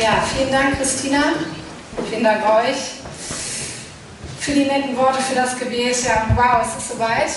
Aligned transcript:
Ja, 0.00 0.22
vielen 0.32 0.52
Dank, 0.52 0.78
Christina. 0.78 1.20
Vielen 2.08 2.22
Dank 2.22 2.44
euch 2.44 2.76
für 4.38 4.52
die 4.52 4.64
netten 4.64 4.96
Worte, 4.96 5.20
für 5.20 5.34
das 5.34 5.58
Gebet. 5.58 5.96
Ja, 6.04 6.24
wow, 6.36 6.64
es 6.64 6.80
ist 6.80 6.92
soweit. 6.92 7.28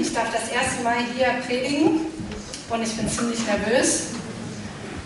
Ich 0.00 0.14
darf 0.14 0.28
das 0.32 0.48
erste 0.54 0.84
Mal 0.84 0.98
hier 1.16 1.26
predigen 1.44 2.06
und 2.70 2.82
ich 2.84 2.96
bin 2.96 3.08
ziemlich 3.10 3.40
nervös. 3.46 4.10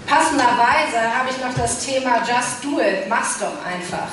Passenderweise 0.06 1.00
habe 1.18 1.30
ich 1.30 1.43
noch 1.43 1.54
das 1.57 1.82
Thema 1.86 2.18
Just 2.18 2.62
Do 2.62 2.79
It, 2.79 3.08
mach's 3.08 3.38
doch 3.38 3.56
einfach. 3.64 4.08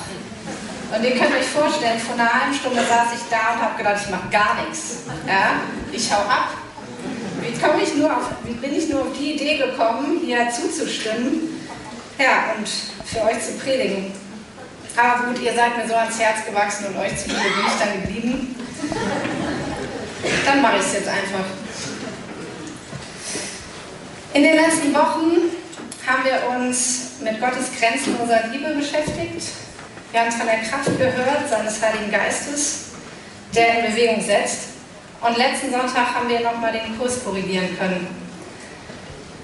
Und 0.96 1.04
ihr 1.04 1.18
könnt 1.18 1.36
euch 1.36 1.46
vorstellen, 1.46 2.00
vor 2.00 2.14
einer 2.14 2.32
halben 2.32 2.54
Stunde 2.54 2.80
saß 2.80 3.08
ich 3.14 3.28
da 3.28 3.52
und 3.54 3.62
habe 3.62 3.76
gedacht, 3.76 4.00
ich 4.02 4.10
mache 4.10 4.28
gar 4.30 4.56
nichts. 4.64 5.00
Ja? 5.28 5.60
Ich 5.92 6.10
hau 6.10 6.20
ab. 6.20 6.48
Wie, 7.42 7.82
ich 7.82 7.94
nur 7.96 8.10
auf, 8.10 8.30
wie 8.44 8.54
bin 8.54 8.74
ich 8.74 8.88
nur 8.88 9.02
auf 9.02 9.08
die 9.18 9.34
Idee 9.34 9.58
gekommen, 9.58 10.22
hier 10.24 10.48
zuzustimmen 10.50 11.53
ja, 12.18 12.54
und 12.56 12.68
für 13.06 13.22
euch 13.22 13.40
zu 13.42 13.52
predigen? 13.58 14.12
Aber 14.96 15.26
gut, 15.26 15.40
ihr 15.42 15.54
seid 15.54 15.76
mir 15.76 15.88
so 15.88 15.94
ans 15.94 16.18
Herz 16.18 16.44
gewachsen 16.46 16.86
und 16.86 16.96
euch 16.98 17.16
zu 17.16 17.28
bin 17.28 17.36
ich 17.36 17.78
dann 17.78 18.02
geblieben. 18.02 18.56
Dann 20.46 20.62
mache 20.62 20.76
ich 20.76 20.82
es 20.82 20.92
jetzt 20.92 21.08
einfach. 21.08 21.44
In 24.32 24.42
den 24.42 24.56
letzten 24.56 24.94
Wochen 24.94 25.50
haben 26.06 26.24
wir 26.24 26.56
uns 26.56 27.12
mit 27.20 27.40
Gottes 27.40 27.70
grenzenloser 27.78 28.48
Liebe 28.52 28.74
beschäftigt. 28.74 29.48
Wir 30.12 30.20
haben 30.20 30.30
von 30.30 30.46
der 30.46 30.58
Kraft 30.58 30.96
gehört, 30.96 31.48
seines 31.48 31.82
Heiligen 31.82 32.10
Geistes, 32.10 32.90
der 33.54 33.78
in 33.78 33.92
Bewegung 33.92 34.20
setzt. 34.20 34.74
Und 35.20 35.36
letzten 35.36 35.70
Sonntag 35.70 36.14
haben 36.14 36.28
wir 36.28 36.40
nochmal 36.40 36.72
den 36.72 36.96
Kurs 36.98 37.24
korrigieren 37.24 37.76
können. 37.78 38.23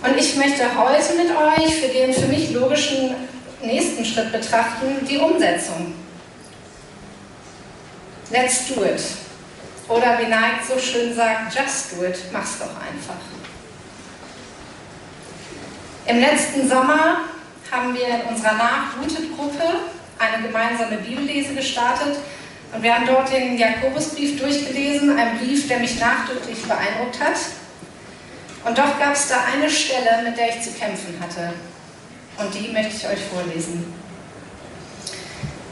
Und 0.03 0.17
ich 0.17 0.37
möchte 0.37 0.65
heute 0.79 1.15
mit 1.15 1.31
euch 1.31 1.75
für 1.75 1.89
den 1.89 2.13
für 2.13 2.27
mich 2.27 2.51
logischen 2.53 3.15
nächsten 3.63 4.05
Schritt 4.05 4.33
betrachten, 4.33 5.07
die 5.09 5.19
Umsetzung. 5.19 5.95
Let's 8.31 8.69
do 8.69 8.83
it. 8.85 9.03
Oder 9.89 10.19
wie 10.19 10.27
Nike 10.27 10.65
so 10.67 10.79
schön 10.79 11.15
sagt, 11.15 11.55
just 11.55 11.93
do 11.93 12.05
it, 12.05 12.17
mach's 12.33 12.59
doch 12.59 12.69
einfach. 12.69 13.21
Im 16.07 16.21
letzten 16.21 16.69
Sommer 16.69 17.19
haben 17.71 17.95
wir 17.95 18.07
in 18.07 18.23
unserer 18.23 18.55
Nachblutet-Gruppe 18.55 19.63
eine 20.19 20.47
gemeinsame 20.47 20.97
Bibellese 20.97 21.55
gestartet 21.55 22.17
und 22.73 22.83
wir 22.83 22.95
haben 22.95 23.07
dort 23.07 23.33
den 23.33 23.59
Jakobusbrief 23.59 24.41
durchgelesen, 24.41 25.19
ein 25.19 25.39
Brief, 25.39 25.69
der 25.69 25.79
mich 25.79 25.99
nachdrücklich 25.99 26.63
beeindruckt 26.63 27.21
hat. 27.21 27.37
Und 28.65 28.77
doch 28.77 28.99
gab 28.99 29.15
es 29.15 29.29
da 29.29 29.45
eine 29.53 29.71
Stelle, 29.71 30.23
mit 30.25 30.37
der 30.37 30.51
ich 30.51 30.63
zu 30.63 30.71
kämpfen 30.73 31.19
hatte. 31.21 31.55
Und 32.39 32.55
die 32.55 32.69
möchte 32.69 32.97
ich 32.97 33.07
euch 33.07 33.25
vorlesen. 33.25 33.93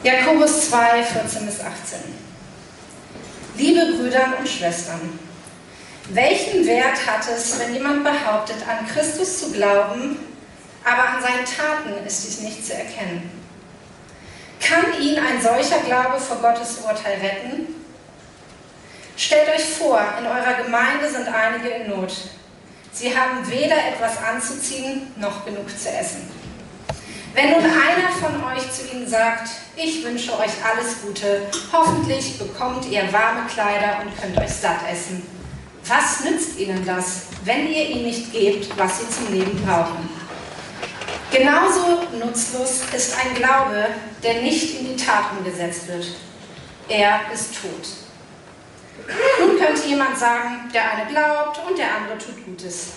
Jakobus 0.03 0.69
2, 0.69 1.03
14 1.03 1.45
bis 1.45 1.59
18. 1.59 1.99
Liebe 3.57 3.97
Brüder 3.97 4.33
und 4.39 4.47
Schwestern, 4.47 5.19
welchen 6.11 6.65
Wert 6.65 7.05
hat 7.05 7.27
es, 7.29 7.59
wenn 7.59 7.73
jemand 7.73 8.03
behauptet, 8.03 8.57
an 8.67 8.87
Christus 8.87 9.39
zu 9.39 9.51
glauben, 9.51 10.17
aber 10.83 11.09
an 11.09 11.21
seinen 11.21 11.45
Taten 11.45 12.05
ist 12.07 12.25
dies 12.25 12.39
nicht 12.39 12.65
zu 12.65 12.73
erkennen? 12.73 13.29
Kann 14.61 15.01
ihn 15.01 15.19
ein 15.19 15.41
solcher 15.41 15.79
Glaube 15.79 16.19
vor 16.19 16.37
Gottes 16.37 16.77
Urteil 16.77 17.19
retten? 17.21 17.75
Stellt 19.17 19.49
euch 19.49 19.65
vor, 19.65 20.01
in 20.19 20.25
eurer 20.25 20.63
Gemeinde 20.63 21.09
sind 21.09 21.27
einige 21.27 21.69
in 21.69 21.89
Not. 21.89 22.13
Sie 22.99 23.17
haben 23.17 23.49
weder 23.49 23.77
etwas 23.77 24.21
anzuziehen 24.21 25.13
noch 25.15 25.45
genug 25.45 25.69
zu 25.69 25.87
essen. 25.87 26.29
Wenn 27.33 27.51
nun 27.51 27.63
einer 27.63 28.09
von 28.19 28.43
euch 28.51 28.69
zu 28.73 28.93
ihnen 28.93 29.07
sagt, 29.07 29.47
ich 29.77 30.03
wünsche 30.03 30.33
euch 30.33 30.51
alles 30.61 31.01
Gute, 31.01 31.43
hoffentlich 31.71 32.37
bekommt 32.37 32.85
ihr 32.87 33.03
warme 33.13 33.47
Kleider 33.47 34.01
und 34.01 34.21
könnt 34.21 34.37
euch 34.37 34.53
satt 34.53 34.79
essen. 34.91 35.25
Was 35.85 36.25
nützt 36.25 36.59
ihnen 36.59 36.85
das, 36.85 37.27
wenn 37.45 37.71
ihr 37.71 37.87
ihnen 37.87 38.03
nicht 38.03 38.33
gebt, 38.33 38.77
was 38.77 38.99
sie 38.99 39.09
zum 39.09 39.33
Leben 39.33 39.63
brauchen? 39.65 40.09
Genauso 41.31 42.01
nutzlos 42.19 42.81
ist 42.93 43.15
ein 43.17 43.33
Glaube, 43.33 43.85
der 44.21 44.41
nicht 44.41 44.77
in 44.77 44.89
die 44.89 45.01
Tat 45.01 45.23
umgesetzt 45.37 45.87
wird. 45.87 46.05
Er 46.89 47.21
ist 47.33 47.53
tot. 47.61 47.87
Könnte 49.59 49.87
jemand 49.87 50.17
sagen, 50.17 50.69
der 50.73 50.89
eine 50.89 51.09
glaubt 51.09 51.59
und 51.67 51.77
der 51.77 51.93
andere 51.93 52.17
tut 52.17 52.45
Gutes. 52.45 52.91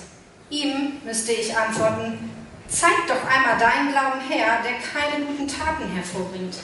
Ihm 0.49 1.01
müsste 1.05 1.33
ich 1.33 1.57
antworten, 1.57 2.31
zeig 2.69 3.05
doch 3.09 3.27
einmal 3.29 3.59
deinen 3.59 3.91
Glauben 3.91 4.21
her, 4.29 4.59
der 4.63 4.75
keine 4.75 5.25
guten 5.25 5.49
Taten 5.49 5.89
hervorbringt. 5.93 6.55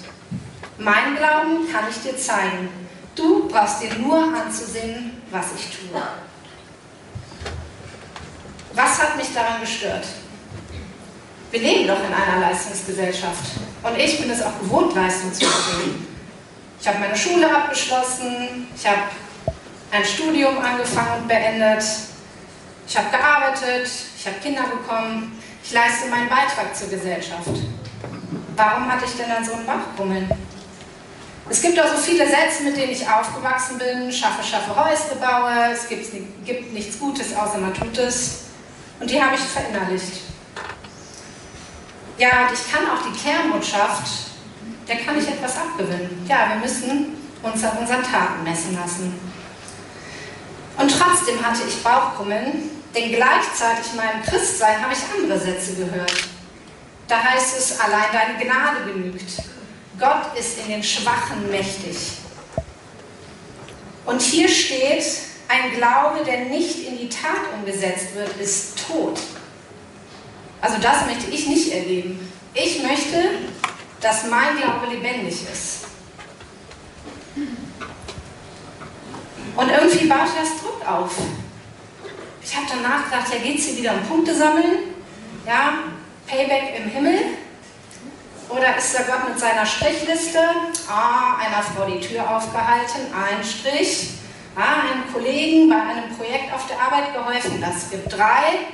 Mein 0.79 1.17
Glauben 1.17 1.69
kann 1.73 1.87
ich 1.91 2.01
dir 2.01 2.17
zeigen. 2.17 2.69
Du 3.17 3.49
brauchst 3.49 3.83
dir 3.83 3.93
nur 3.95 4.23
anzusehen, 4.23 5.21
was 5.33 5.47
ich 5.59 5.77
tue. 5.77 6.01
Was 8.75 9.03
hat 9.03 9.17
mich 9.17 9.35
daran 9.35 9.61
gestört? 9.61 10.07
Wir 11.51 11.61
leben 11.61 11.89
doch 11.89 11.99
in 11.99 12.15
einer 12.15 12.41
Leistungsgesellschaft. 12.41 13.59
Und 13.83 13.99
ich 13.99 14.21
bin 14.21 14.31
es 14.31 14.43
auch 14.43 14.57
gewohnt, 14.61 14.95
Leistung 14.95 15.33
zu 15.33 15.45
erbringen. 15.45 16.07
Ich 16.81 16.87
habe 16.87 17.01
meine 17.01 17.17
Schule 17.17 17.51
abgeschlossen, 17.53 18.69
ich 18.77 18.87
habe 18.87 19.03
ein 19.91 20.05
Studium 20.05 20.59
angefangen 20.59 21.23
und 21.23 21.29
beendet, 21.29 21.83
ich 22.87 22.97
habe 22.97 23.11
gearbeitet, 23.11 23.91
ich 24.19 24.27
habe 24.27 24.37
Kinder 24.39 24.63
bekommen, 24.63 25.39
ich 25.63 25.73
leiste 25.73 26.09
meinen 26.09 26.29
Beitrag 26.29 26.75
zur 26.75 26.89
Gesellschaft. 26.89 27.49
Warum 28.57 28.91
hatte 28.91 29.05
ich 29.05 29.13
denn 29.13 29.29
dann 29.29 29.45
so 29.45 29.53
einen 29.53 29.67
Bauchkrummeln? 29.67 30.31
Es 31.51 31.63
gibt 31.63 31.81
auch 31.81 31.89
so 31.89 31.97
viele 31.97 32.27
Sätze, 32.27 32.65
mit 32.65 32.77
denen 32.77 32.93
ich 32.93 33.09
aufgewachsen 33.09 33.79
bin. 33.79 34.13
Schaffe, 34.13 34.43
schaffe, 34.43 34.75
Häusle 34.77 35.17
baue. 35.17 35.73
Es 35.73 35.89
gibt, 35.89 36.07
gibt 36.45 36.73
nichts 36.75 36.99
Gutes, 36.99 37.35
außer 37.35 37.59
man 37.59 37.73
tut 37.73 37.97
es. 37.97 38.45
Und 39.01 39.11
die 39.11 39.23
habe 39.23 39.35
ich 39.35 39.41
verinnerlicht. 39.41 40.23
Ja, 42.19 42.49
und 42.49 42.53
ich 42.53 42.73
kann 42.73 42.85
auch 42.91 43.01
die 43.07 43.17
Kernbotschaft, 43.17 44.09
der 44.89 44.97
kann 44.97 45.17
ich 45.19 45.29
etwas 45.29 45.57
abgewinnen. 45.57 46.27
Ja, 46.29 46.49
wir 46.51 46.57
müssen 46.57 47.17
uns 47.43 47.65
an 47.65 47.79
unseren 47.79 48.03
Taten 48.03 48.43
messen 48.43 48.75
lassen. 48.75 49.28
Und 50.79 50.97
trotzdem 50.97 51.45
hatte 51.45 51.63
ich 51.69 51.83
Bauchkrummeln, 51.83 52.71
denn 52.95 53.13
gleichzeitig 53.13 53.91
in 53.93 53.97
meinem 53.97 54.23
Christsein 54.23 54.81
habe 54.81 54.95
ich 54.95 55.01
andere 55.21 55.39
Sätze 55.39 55.75
gehört. 55.75 56.13
Da 57.09 57.23
heißt 57.23 57.59
es, 57.59 57.81
allein 57.81 58.07
deine 58.13 58.45
Gnade 58.45 58.93
genügt. 58.93 59.43
Gott 59.99 60.39
ist 60.39 60.59
in 60.61 60.69
den 60.69 60.83
Schwachen 60.83 61.51
mächtig. 61.51 61.97
Und 64.07 64.23
hier 64.23 64.49
steht, 64.49 65.05
ein 65.49 65.73
Glaube, 65.77 66.25
der 66.25 66.45
nicht 66.45 66.87
in 66.87 66.99
die 66.99 67.09
Tat 67.09 67.53
umgesetzt 67.55 68.15
wird, 68.15 68.37
ist 68.37 68.87
tot. 68.87 69.19
Also 70.61 70.77
das 70.81 71.07
möchte 71.07 71.31
ich 71.31 71.47
nicht 71.49 71.73
erleben. 71.73 72.33
Ich 72.55 72.83
möchte, 72.83 73.31
dass 74.01 74.27
mein 74.27 74.57
Glaube 74.59 74.95
lebendig 74.95 75.43
ist. 75.51 75.87
Und 79.89 80.09
baut 80.09 80.29
das 80.39 80.61
Druck 80.61 80.87
auf. 80.87 81.13
Ich 82.43 82.55
habe 82.55 82.67
danach 82.69 83.05
gedacht, 83.05 83.33
ja, 83.33 83.39
geht 83.39 83.59
es 83.59 83.67
hier 83.67 83.79
wieder 83.79 83.95
um 83.95 84.03
Punkte 84.03 84.35
sammeln? 84.35 84.95
Ja, 85.47 85.73
Payback 86.27 86.79
im 86.79 86.91
Himmel? 86.91 87.19
Oder 88.51 88.77
ist 88.77 88.95
da 88.95 89.03
Gott 89.05 89.31
mit 89.31 89.39
seiner 89.39 89.65
Strichliste? 89.65 90.41
Ah, 90.91 91.37
einer 91.37 91.63
Frau 91.63 91.87
die 91.87 92.01
Tür 92.01 92.37
aufgehalten, 92.37 93.13
ein 93.15 93.43
Strich. 93.43 94.11
Ah, 94.57 94.91
einem 94.91 95.11
Kollegen 95.11 95.71
bei 95.71 95.77
einem 95.77 96.15
Projekt 96.15 96.53
auf 96.53 96.67
der 96.67 96.81
Arbeit 96.81 97.15
geholfen, 97.15 97.59
das 97.59 97.91
gibt 97.91 98.13
drei. 98.13 98.67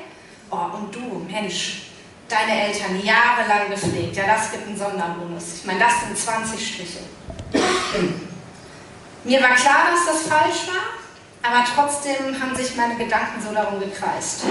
Oh, 0.51 0.77
und 0.77 0.95
du, 0.95 1.27
Mensch, 1.31 1.91
deine 2.29 2.67
Eltern 2.67 3.01
jahrelang 3.05 3.71
gepflegt, 3.71 4.17
ja, 4.17 4.27
das 4.27 4.51
gibt 4.51 4.67
einen 4.67 4.77
Sonderbonus. 4.77 5.59
Ich 5.59 5.65
meine, 5.65 5.79
das 5.79 6.01
sind 6.01 6.19
20 6.19 6.75
Striche. 6.75 7.01
Mir 9.25 9.43
war 9.43 9.55
klar, 9.55 9.87
dass 9.93 10.07
das 10.07 10.29
falsch 10.29 10.67
war, 10.69 11.04
aber 11.45 11.63
trotzdem 11.75 12.41
haben 12.41 12.57
sich 12.57 12.75
meine 12.75 12.97
Gedanken 12.97 13.41
so 13.47 13.53
darum 13.53 13.79
gekreist. 13.79 14.45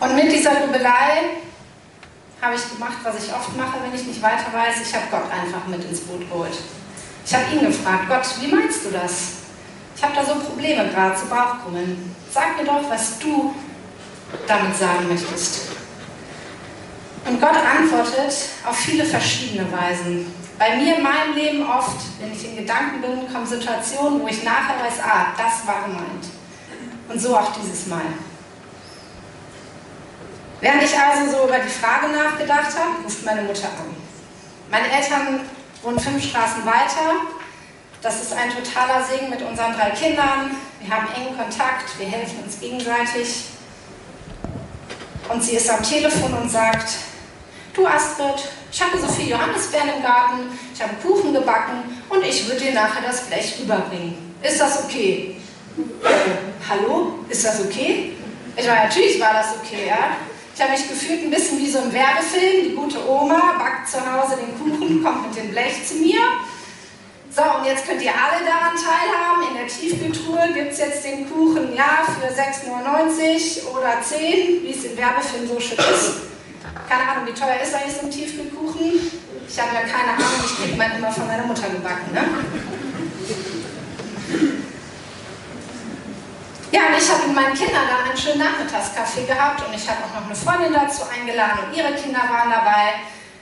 Und 0.00 0.14
mit 0.14 0.30
dieser 0.30 0.54
Grübelei 0.54 1.40
habe 2.42 2.54
ich 2.54 2.70
gemacht, 2.70 2.98
was 3.02 3.24
ich 3.24 3.32
oft 3.32 3.56
mache, 3.56 3.78
wenn 3.82 3.98
ich 3.98 4.06
nicht 4.06 4.22
weiter 4.22 4.52
weiß. 4.52 4.86
Ich 4.86 4.94
habe 4.94 5.06
Gott 5.10 5.24
einfach 5.32 5.66
mit 5.66 5.82
ins 5.84 6.00
Boot 6.00 6.28
geholt. 6.28 6.56
Ich 7.24 7.34
habe 7.34 7.44
ihn 7.52 7.66
gefragt, 7.66 8.08
Gott, 8.08 8.26
wie 8.40 8.54
meinst 8.54 8.84
du 8.84 8.90
das? 8.90 9.32
Ich 9.96 10.02
habe 10.02 10.14
da 10.14 10.24
so 10.24 10.34
Probleme 10.36 10.88
gerade, 10.88 11.18
so 11.18 11.26
Bauchkrummeln. 11.26 12.14
Sag 12.30 12.56
mir 12.56 12.64
doch, 12.64 12.88
was 12.88 13.18
du 13.18 13.54
damit 14.46 14.76
sagen 14.76 15.08
möchtest. 15.08 15.68
Und 17.24 17.40
Gott 17.40 17.56
antwortet 17.56 18.32
auf 18.64 18.76
viele 18.76 19.04
verschiedene 19.04 19.70
Weisen. 19.72 20.32
Bei 20.58 20.76
mir 20.76 20.96
in 20.96 21.02
meinem 21.02 21.34
Leben 21.34 21.70
oft, 21.70 22.00
wenn 22.18 22.32
ich 22.32 22.44
in 22.44 22.56
Gedanken 22.56 23.00
bin, 23.00 23.32
kommen 23.32 23.46
Situationen, 23.46 24.20
wo 24.20 24.26
ich 24.26 24.42
nachher 24.42 24.84
weiß, 24.84 25.00
ah, 25.04 25.26
das 25.36 25.64
war 25.66 25.84
gemeint. 25.84 26.26
Und 27.08 27.20
so 27.20 27.36
auch 27.36 27.52
dieses 27.52 27.86
Mal. 27.86 28.02
Während 30.60 30.82
ich 30.82 30.98
also 30.98 31.30
so 31.30 31.44
über 31.44 31.60
die 31.60 31.68
Frage 31.68 32.08
nachgedacht 32.08 32.76
habe, 32.76 33.04
ruft 33.04 33.24
meine 33.24 33.42
Mutter 33.42 33.68
an. 33.68 33.94
Meine 34.70 34.90
Eltern 34.90 35.40
wohnen 35.82 36.00
fünf 36.00 36.24
Straßen 36.24 36.66
weiter. 36.66 37.20
Das 38.02 38.20
ist 38.20 38.32
ein 38.32 38.50
totaler 38.50 39.04
Segen 39.04 39.30
mit 39.30 39.40
unseren 39.42 39.72
drei 39.74 39.90
Kindern. 39.90 40.56
Wir 40.80 40.94
haben 40.94 41.06
engen 41.14 41.36
Kontakt, 41.36 41.98
wir 41.98 42.06
helfen 42.06 42.42
uns 42.44 42.58
gegenseitig. 42.58 43.44
Und 45.28 45.42
sie 45.42 45.56
ist 45.56 45.70
am 45.70 45.82
Telefon 45.82 46.34
und 46.34 46.50
sagt, 46.50 46.94
du 47.74 47.86
Astrid, 47.86 48.48
ich 48.70 48.82
habe 48.82 48.98
so 48.98 49.08
viel 49.08 49.28
Johannisbeeren 49.28 49.90
im 49.96 50.02
Garten, 50.02 50.58
ich 50.74 50.82
habe 50.82 50.94
Kuchen 51.02 51.32
gebacken 51.32 51.84
und 52.08 52.24
ich 52.24 52.46
würde 52.46 52.60
dir 52.60 52.72
nachher 52.72 53.02
das 53.06 53.22
Blech 53.22 53.54
rüberbringen. 53.60 54.34
Ist 54.42 54.60
das 54.60 54.84
okay? 54.84 55.36
Hallo? 56.68 57.14
Ist 57.28 57.44
das 57.44 57.60
okay? 57.60 58.12
Ich 58.56 58.66
meine, 58.66 58.84
natürlich 58.84 59.20
war 59.20 59.32
das 59.32 59.54
okay, 59.56 59.88
ja. 59.88 60.16
Ich 60.54 60.60
habe 60.60 60.72
mich 60.72 60.88
gefühlt 60.88 61.22
ein 61.22 61.30
bisschen 61.30 61.58
wie 61.60 61.70
so 61.70 61.78
ein 61.78 61.92
Werbefilm. 61.92 62.70
Die 62.70 62.74
gute 62.74 63.08
Oma 63.08 63.54
backt 63.58 63.88
zu 63.88 63.98
Hause 63.98 64.36
den 64.36 64.58
Kuchen, 64.58 65.04
kommt 65.04 65.28
mit 65.28 65.36
dem 65.36 65.50
Blech 65.52 65.86
zu 65.86 65.94
mir. 65.94 66.18
So, 67.30 67.42
und 67.42 67.64
jetzt 67.64 67.86
könnt 67.86 68.02
ihr 68.02 68.10
alle 68.10 68.44
daran 68.44 68.74
teilhaben. 68.74 69.48
In 69.48 69.54
der 69.56 69.68
Tiefkühltruhe 69.68 70.52
gibt 70.52 70.72
es 70.72 70.78
jetzt 70.78 71.04
den 71.04 71.30
Kuchen, 71.30 71.76
ja, 71.76 72.02
für 72.04 72.26
6,99 72.34 73.68
oder 73.68 74.02
10, 74.02 74.64
wie 74.64 74.70
es 74.70 74.84
im 74.84 74.96
Werbefilm 74.96 75.46
so 75.46 75.60
schön 75.60 75.78
ist. 75.78 76.27
Keine 76.88 77.10
Ahnung, 77.10 77.26
wie 77.26 77.32
teuer 77.38 77.60
ist 77.62 77.74
eigentlich 77.74 77.96
so 77.96 78.06
ein 78.06 78.10
Tiefkühlkuchen? 78.10 78.92
Ich 79.46 79.60
habe 79.60 79.74
ja 79.74 79.80
keine 79.80 80.12
Ahnung, 80.12 80.40
ich 80.44 80.56
kriege 80.56 80.76
meinen 80.76 80.96
immer 80.96 81.12
von 81.12 81.26
meiner 81.26 81.44
Mutter 81.44 81.68
gebacken, 81.68 82.12
ne? 82.12 82.24
Ja, 86.70 86.80
und 86.86 86.98
ich 86.98 87.10
habe 87.10 87.26
mit 87.26 87.34
meinen 87.34 87.54
Kindern 87.54 87.84
dann 87.88 88.08
einen 88.08 88.16
schönen 88.16 88.38
Nachmittagskaffee 88.38 89.24
gehabt 89.24 89.66
und 89.66 89.74
ich 89.74 89.88
habe 89.88 89.98
auch 90.04 90.20
noch 90.20 90.26
eine 90.26 90.34
Freundin 90.34 90.72
dazu 90.72 91.02
eingeladen 91.08 91.64
und 91.68 91.76
ihre 91.76 91.94
Kinder 91.94 92.20
waren 92.20 92.50
dabei. 92.50 93.00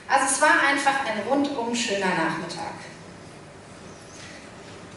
Also 0.08 0.26
es 0.26 0.40
war 0.40 0.54
einfach 0.69 1.04
ein 1.06 1.22
rundum 1.28 1.75
schöner 1.75 2.06
Nachmittag. 2.06 2.75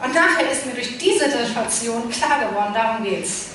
Und 0.03 0.13
nachher 0.13 0.51
ist 0.51 0.65
mir 0.65 0.73
durch 0.73 0.97
diese 0.97 1.29
Situation 1.29 2.09
klar 2.09 2.39
geworden, 2.39 2.73
darum 2.73 3.03
geht's. 3.03 3.47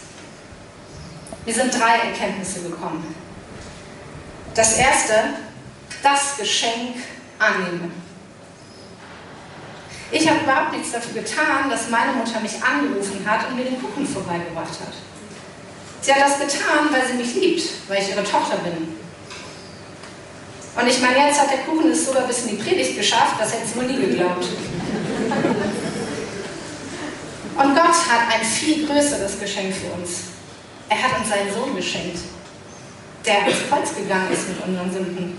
Mir 1.47 1.55
sind 1.55 1.73
drei 1.73 2.09
Erkenntnisse 2.09 2.63
gekommen. 2.63 3.24
Das 4.55 4.77
erste, 4.77 5.15
das 6.03 6.37
Geschenk 6.39 6.97
annehmen. 7.39 7.93
Ich 10.13 10.29
habe 10.29 10.41
überhaupt 10.41 10.73
nichts 10.73 10.93
dafür 10.93 11.23
getan, 11.23 11.69
dass 11.71 11.91
meine 11.91 12.13
Mutter 12.13 12.39
mich 12.41 12.63
angerufen 12.63 13.29
hat 13.29 13.49
und 13.49 13.57
mir 13.57 13.65
den 13.65 13.83
Kuchen 13.83 14.07
vorbeigebracht 14.07 14.79
hat. 14.81 14.95
Sie 16.03 16.15
hat 16.15 16.21
das 16.21 16.39
getan, 16.39 16.89
weil 16.93 17.05
sie 17.07 17.15
mich 17.15 17.35
liebt, 17.35 17.89
weil 17.89 18.01
ich 18.01 18.11
ihre 18.11 18.23
Tochter 18.23 18.59
bin. 18.59 18.95
Und 20.77 20.89
ich 20.89 21.01
meine, 21.01 21.27
jetzt 21.27 21.41
hat 21.41 21.51
der 21.51 21.59
Kuchen 21.61 21.91
es 21.91 22.07
sogar 22.07 22.23
bis 22.23 22.45
in 22.45 22.57
die 22.57 22.63
Predigt 22.63 22.97
geschafft, 22.97 23.37
das 23.39 23.55
hätte 23.55 23.67
sie 23.67 23.77
wohl 23.77 23.87
nie 23.87 24.07
geglaubt. 24.07 24.45
Und 27.57 27.75
Gott 27.75 27.87
hat 27.87 28.35
ein 28.35 28.45
viel 28.45 28.87
größeres 28.87 29.41
Geschenk 29.41 29.75
für 29.75 29.93
uns. 29.99 30.11
Er 30.89 31.03
hat 31.03 31.19
uns 31.19 31.29
seinen 31.29 31.53
Sohn 31.53 31.75
geschenkt, 31.75 32.19
der 33.25 33.43
ans 33.43 33.69
Kreuz 33.69 33.95
gegangen 33.95 34.31
ist 34.33 34.49
mit 34.49 34.65
unseren 34.65 34.93
Sünden. 34.93 35.37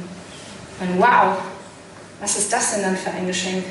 Und 0.79 0.99
wow, 0.99 1.37
was 2.19 2.37
ist 2.37 2.51
das 2.51 2.73
denn 2.73 2.81
dann 2.83 2.97
für 2.97 3.11
ein 3.11 3.27
Geschenk? 3.27 3.63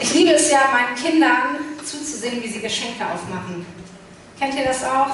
Ich 0.00 0.12
liebe 0.12 0.32
es 0.32 0.50
ja, 0.50 0.68
meinen 0.72 0.94
Kindern 0.96 1.58
zuzusehen, 1.84 2.42
wie 2.42 2.48
sie 2.48 2.60
Geschenke 2.60 3.04
aufmachen. 3.04 3.64
Kennt 4.38 4.54
ihr 4.54 4.64
das 4.64 4.82
auch? 4.84 5.10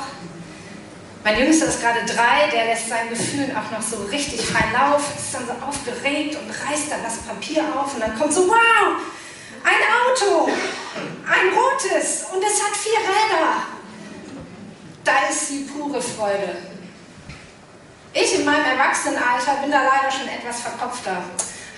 Mein 1.22 1.38
Jüngster 1.38 1.66
ist 1.66 1.82
gerade 1.82 2.00
drei, 2.06 2.48
der 2.50 2.64
lässt 2.64 2.88
seinen 2.88 3.10
Gefühlen 3.10 3.54
auch 3.54 3.70
noch 3.70 3.82
so 3.82 4.04
richtig 4.06 4.40
freien 4.40 4.72
Lauf, 4.72 5.02
ist 5.14 5.34
dann 5.34 5.46
so 5.46 5.52
aufgeregt 5.64 6.36
und 6.36 6.48
reißt 6.48 6.90
dann 6.90 7.02
das 7.04 7.18
Papier 7.18 7.62
auf 7.76 7.94
und 7.94 8.00
dann 8.00 8.18
kommt 8.18 8.32
so, 8.32 8.48
wow, 8.48 8.96
ein 9.62 9.82
Auto, 10.00 10.50
ein 11.26 11.52
rotes 11.52 12.24
und 12.32 12.42
es 12.42 12.62
hat 12.62 12.74
vier 12.74 12.98
Räder. 13.00 13.79
Da 15.10 15.28
ist 15.28 15.50
die 15.50 15.68
pure 15.72 16.00
Freude. 16.00 16.56
Ich 18.12 18.38
in 18.38 18.44
meinem 18.44 18.64
Erwachsenenalter 18.64 19.54
bin 19.60 19.72
da 19.72 19.82
leider 19.82 20.10
schon 20.10 20.28
etwas 20.28 20.60
verkopfter 20.60 21.22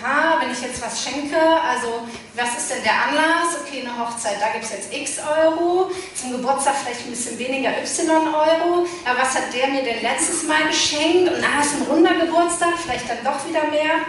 ha, 0.03 0.39
wenn 0.41 0.51
ich 0.51 0.61
jetzt 0.61 0.83
was 0.83 1.03
schenke, 1.03 1.39
also 1.39 2.07
was 2.35 2.59
ist 2.59 2.71
denn 2.71 2.83
der 2.83 2.93
Anlass? 2.93 3.57
Okay, 3.63 3.83
eine 3.83 3.99
Hochzeit, 3.99 4.37
da 4.41 4.49
gibt 4.53 4.65
es 4.65 4.71
jetzt 4.71 4.93
x 4.93 5.19
Euro, 5.19 5.91
zum 6.15 6.33
Geburtstag 6.33 6.75
vielleicht 6.83 7.07
ein 7.07 7.11
bisschen 7.11 7.39
weniger 7.39 7.71
y 7.71 8.11
Euro, 8.11 8.87
aber 9.05 9.21
was 9.21 9.35
hat 9.35 9.53
der 9.55 9.69
mir 9.69 9.83
denn 9.83 10.03
letztes 10.03 10.43
Mal 10.45 10.67
geschenkt? 10.67 11.33
Und 11.33 11.45
ah, 11.45 11.63
ist 11.63 11.75
ein 11.77 11.87
runder 11.89 12.15
Geburtstag, 12.15 12.75
vielleicht 12.85 13.09
dann 13.09 13.25
doch 13.25 13.47
wieder 13.47 13.65
mehr. 13.71 14.01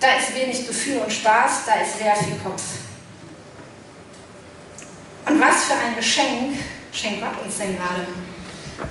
Da 0.00 0.08
ist 0.16 0.34
wenig 0.34 0.66
Gefühl 0.66 0.98
und 0.98 1.12
Spaß, 1.12 1.64
da 1.66 1.74
ist 1.74 1.98
sehr 1.98 2.16
viel 2.16 2.36
Kopf. 2.42 2.62
Und 5.26 5.40
was 5.40 5.64
für 5.64 5.74
ein 5.74 5.94
Geschenk 5.94 6.58
schenkt 6.92 7.22
Gott 7.22 7.44
uns 7.44 7.58
denn 7.58 7.76
gerade? 7.76 8.06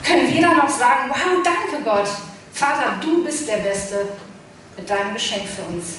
Können 0.03 0.33
wir 0.33 0.41
dann 0.41 0.57
noch 0.57 0.69
sagen, 0.69 1.09
wow, 1.09 1.43
danke 1.43 1.83
Gott, 1.83 2.09
Vater, 2.53 2.99
du 3.01 3.23
bist 3.23 3.47
der 3.47 3.57
Beste 3.57 4.07
mit 4.77 4.89
deinem 4.89 5.13
Geschenk 5.13 5.47
für 5.47 5.63
uns. 5.63 5.95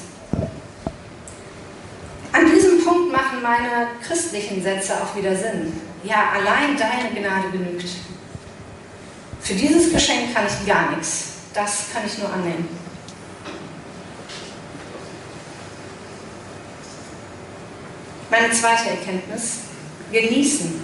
An 2.32 2.50
diesem 2.50 2.82
Punkt 2.84 3.12
machen 3.12 3.42
meine 3.42 3.88
christlichen 4.02 4.62
Sätze 4.62 4.94
auch 4.94 5.14
wieder 5.16 5.36
Sinn. 5.36 5.80
Ja, 6.02 6.30
allein 6.34 6.76
deine 6.76 7.10
Gnade 7.14 7.50
genügt. 7.50 7.88
Für 9.40 9.54
dieses 9.54 9.92
Geschenk 9.92 10.34
kann 10.34 10.46
ich 10.46 10.66
gar 10.66 10.90
nichts. 10.90 11.32
Das 11.52 11.86
kann 11.92 12.02
ich 12.06 12.18
nur 12.18 12.32
annehmen. 12.32 12.68
Meine 18.30 18.50
zweite 18.50 18.88
Erkenntnis, 18.88 19.58
genießen. 20.10 20.81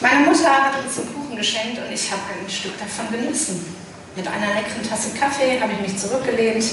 Meine 0.00 0.26
Mutter 0.26 0.48
hat 0.48 0.84
uns 0.84 0.98
einen 0.98 1.12
Kuchen 1.12 1.36
geschenkt 1.36 1.78
und 1.78 1.92
ich 1.92 2.10
habe 2.12 2.22
ein 2.40 2.48
Stück 2.48 2.78
davon 2.78 3.10
genossen. 3.10 3.74
Mit 4.14 4.26
einer 4.28 4.54
leckeren 4.54 4.88
Tasse 4.88 5.10
Kaffee 5.18 5.60
habe 5.60 5.72
ich 5.72 5.80
mich 5.80 5.98
zurückgelehnt. 5.98 6.64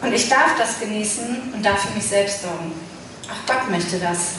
Und 0.00 0.12
ich 0.12 0.28
darf 0.28 0.56
das 0.58 0.80
genießen 0.80 1.52
und 1.54 1.64
darf 1.64 1.82
für 1.82 1.94
mich 1.94 2.06
selbst 2.06 2.42
sorgen. 2.42 2.72
Auch 3.24 3.46
Gott 3.46 3.70
möchte 3.70 3.98
das. 3.98 4.34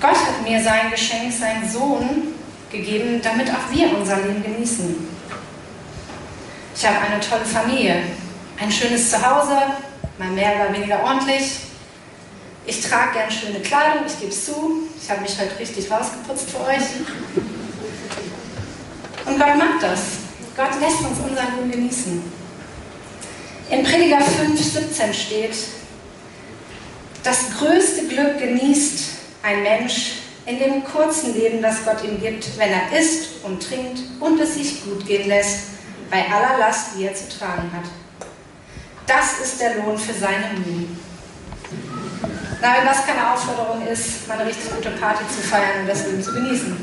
Gott 0.00 0.14
hat 0.14 0.42
mir 0.44 0.62
sein 0.62 0.90
Geschenk, 0.90 1.32
seinen 1.32 1.68
Sohn, 1.68 2.34
gegeben, 2.70 3.20
damit 3.22 3.50
auch 3.50 3.72
wir 3.72 3.96
unser 3.96 4.16
Leben 4.18 4.42
genießen. 4.42 5.08
Ich 6.74 6.86
habe 6.86 6.98
eine 6.98 7.20
tolle 7.20 7.44
Familie, 7.44 8.02
ein 8.60 8.70
schönes 8.70 9.10
Zuhause, 9.10 9.58
mal 10.18 10.30
mehr 10.30 10.54
oder 10.54 10.72
weniger 10.72 11.02
ordentlich. 11.02 11.69
Ich 12.66 12.80
trage 12.82 13.14
gern 13.14 13.30
schöne 13.30 13.60
Kleidung, 13.60 14.04
ich 14.06 14.18
gebe 14.18 14.30
es 14.30 14.44
zu. 14.44 14.88
Ich 15.02 15.10
habe 15.10 15.22
mich 15.22 15.38
heute 15.38 15.58
richtig 15.58 15.90
rausgeputzt 15.90 16.50
für 16.50 16.60
euch. 16.60 16.82
Und 19.26 19.38
Gott 19.38 19.56
macht 19.56 19.82
das. 19.82 20.00
Gott 20.56 20.80
lässt 20.80 21.00
uns 21.00 21.18
unseren 21.18 21.54
Ruhm 21.58 21.70
genießen. 21.70 22.22
In 23.70 23.84
Prediger 23.84 24.20
5, 24.20 24.60
17 24.60 25.14
steht, 25.14 25.54
das 27.22 27.50
größte 27.58 28.08
Glück 28.08 28.38
genießt 28.38 29.10
ein 29.42 29.62
Mensch 29.62 30.12
in 30.46 30.58
dem 30.58 30.84
kurzen 30.84 31.34
Leben, 31.34 31.62
das 31.62 31.84
Gott 31.84 32.02
ihm 32.02 32.20
gibt, 32.20 32.58
wenn 32.58 32.70
er 32.70 32.98
isst 32.98 33.44
und 33.44 33.62
trinkt 33.62 34.00
und 34.18 34.40
es 34.40 34.54
sich 34.54 34.84
gut 34.84 35.06
gehen 35.06 35.28
lässt, 35.28 35.60
bei 36.10 36.24
aller 36.26 36.58
Last, 36.58 36.88
die 36.96 37.04
er 37.04 37.14
zu 37.14 37.28
tragen 37.28 37.70
hat. 37.72 37.84
Das 39.06 39.40
ist 39.40 39.60
der 39.60 39.76
Lohn 39.76 39.96
für 39.96 40.12
seine 40.14 40.58
Mühen. 40.58 40.98
Na, 42.62 42.76
wenn 42.76 42.84
das 42.84 43.06
keine 43.06 43.32
Aufforderung 43.32 43.86
ist, 43.86 44.28
mal 44.28 44.38
eine 44.38 44.50
richtig 44.50 44.70
gute 44.70 44.90
Party 44.90 45.24
zu 45.28 45.40
feiern 45.40 45.80
und 45.80 45.86
das 45.88 46.04
Leben 46.06 46.22
zu 46.22 46.34
genießen. 46.34 46.76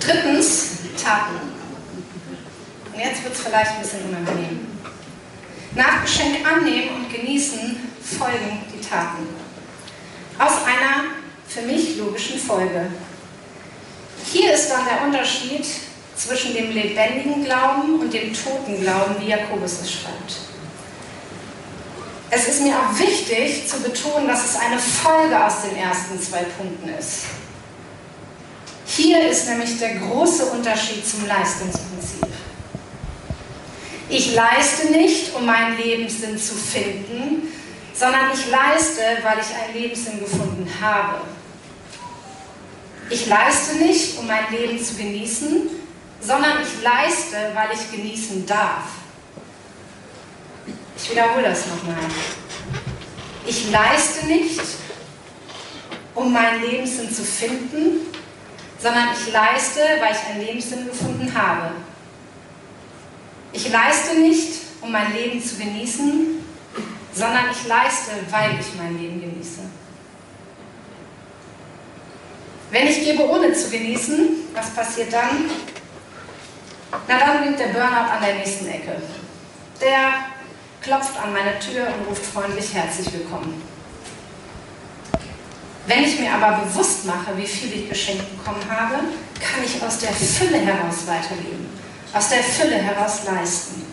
Drittens, 0.00 0.70
Taten. 1.00 1.36
Und 2.92 2.98
jetzt 2.98 3.22
wird 3.22 3.34
es 3.34 3.40
vielleicht 3.40 3.70
ein 3.70 3.82
bisschen 3.82 4.08
unangenehm. 4.08 4.66
Nach 5.76 6.02
Geschenk 6.02 6.44
annehmen 6.44 6.96
und 6.96 7.14
genießen 7.14 7.76
folgen 8.18 8.64
die 8.74 8.80
Taten. 8.80 9.28
Aus 10.38 10.64
einer 10.66 11.22
für 11.52 11.62
mich 11.62 11.98
logischen 11.98 12.38
Folge. 12.38 12.86
Hier 14.32 14.54
ist 14.54 14.70
dann 14.70 14.86
der 14.86 15.06
Unterschied 15.06 15.64
zwischen 16.16 16.54
dem 16.54 16.72
lebendigen 16.72 17.44
Glauben 17.44 18.00
und 18.12 18.20
dem 18.20 18.32
toten 18.32 18.80
Glauben, 18.80 19.16
wie 19.20 19.28
Jakobus 19.28 19.80
es 19.82 19.90
schreibt. 19.90 20.36
Es 22.30 22.48
ist 22.48 22.62
mir 22.62 22.74
auch 22.74 22.98
wichtig 22.98 23.68
zu 23.68 23.80
betonen, 23.80 24.26
dass 24.26 24.44
es 24.44 24.56
eine 24.56 24.78
Folge 24.78 25.44
aus 25.44 25.62
den 25.62 25.76
ersten 25.76 26.20
zwei 26.20 26.44
Punkten 26.44 26.88
ist. 26.98 27.24
Hier 28.86 29.28
ist 29.28 29.48
nämlich 29.48 29.78
der 29.78 29.96
große 29.96 30.46
Unterschied 30.46 31.06
zum 31.06 31.26
Leistungsprinzip. 31.26 32.26
Ich 34.08 34.34
leiste 34.34 34.90
nicht, 34.90 35.34
um 35.34 35.46
meinen 35.46 35.78
Lebenssinn 35.78 36.38
zu 36.38 36.54
finden, 36.54 37.48
sondern 37.94 38.30
ich 38.32 38.50
leiste, 38.50 39.00
weil 39.22 39.38
ich 39.38 39.54
einen 39.54 39.82
Lebenssinn 39.82 40.20
gefunden 40.20 40.68
habe. 40.80 41.22
Ich 43.10 43.26
leiste 43.26 43.76
nicht, 43.76 44.18
um 44.18 44.26
mein 44.26 44.50
Leben 44.50 44.82
zu 44.82 44.94
genießen, 44.94 45.81
sondern 46.22 46.62
ich 46.62 46.82
leiste, 46.82 47.36
weil 47.54 47.68
ich 47.74 47.90
genießen 47.90 48.46
darf. 48.46 48.84
Ich 50.96 51.10
wiederhole 51.10 51.42
das 51.42 51.66
nochmal. 51.66 51.96
Ich 53.44 53.70
leiste 53.70 54.26
nicht, 54.26 54.60
um 56.14 56.32
meinen 56.32 56.62
Lebenssinn 56.62 57.12
zu 57.12 57.24
finden, 57.24 58.06
sondern 58.78 59.08
ich 59.12 59.32
leiste, 59.32 59.80
weil 60.00 60.12
ich 60.12 60.28
einen 60.28 60.46
Lebenssinn 60.46 60.86
gefunden 60.86 61.32
habe. 61.34 61.72
Ich 63.52 63.68
leiste 63.70 64.18
nicht, 64.20 64.60
um 64.80 64.92
mein 64.92 65.12
Leben 65.12 65.42
zu 65.42 65.56
genießen, 65.56 66.42
sondern 67.14 67.50
ich 67.50 67.66
leiste, 67.66 68.12
weil 68.30 68.58
ich 68.60 68.66
mein 68.78 68.98
Leben 68.98 69.20
genieße. 69.20 69.60
Wenn 72.70 72.86
ich 72.86 73.04
gebe, 73.04 73.28
ohne 73.28 73.52
zu 73.52 73.70
genießen, 73.70 74.28
was 74.54 74.70
passiert 74.70 75.12
dann? 75.12 75.50
Na, 77.08 77.18
dann 77.18 77.44
liegt 77.44 77.58
der 77.58 77.68
Burnout 77.68 78.10
an 78.12 78.22
der 78.22 78.34
nächsten 78.34 78.68
Ecke. 78.68 79.00
Der 79.80 80.12
klopft 80.82 81.16
an 81.16 81.32
meine 81.32 81.58
Tür 81.58 81.86
und 81.86 82.08
ruft 82.08 82.24
freundlich 82.24 82.74
herzlich 82.74 83.10
willkommen. 83.14 83.62
Wenn 85.86 86.04
ich 86.04 86.20
mir 86.20 86.32
aber 86.34 86.64
bewusst 86.64 87.06
mache, 87.06 87.36
wie 87.36 87.46
viel 87.46 87.72
ich 87.72 87.88
geschenkt 87.88 88.36
bekommen 88.36 88.62
habe, 88.68 88.96
kann 89.40 89.64
ich 89.64 89.82
aus 89.82 89.98
der 89.98 90.12
Fülle 90.12 90.58
heraus 90.58 91.06
weiterleben, 91.06 91.66
aus 92.12 92.28
der 92.28 92.42
Fülle 92.42 92.76
heraus 92.76 93.24
leisten. 93.24 93.86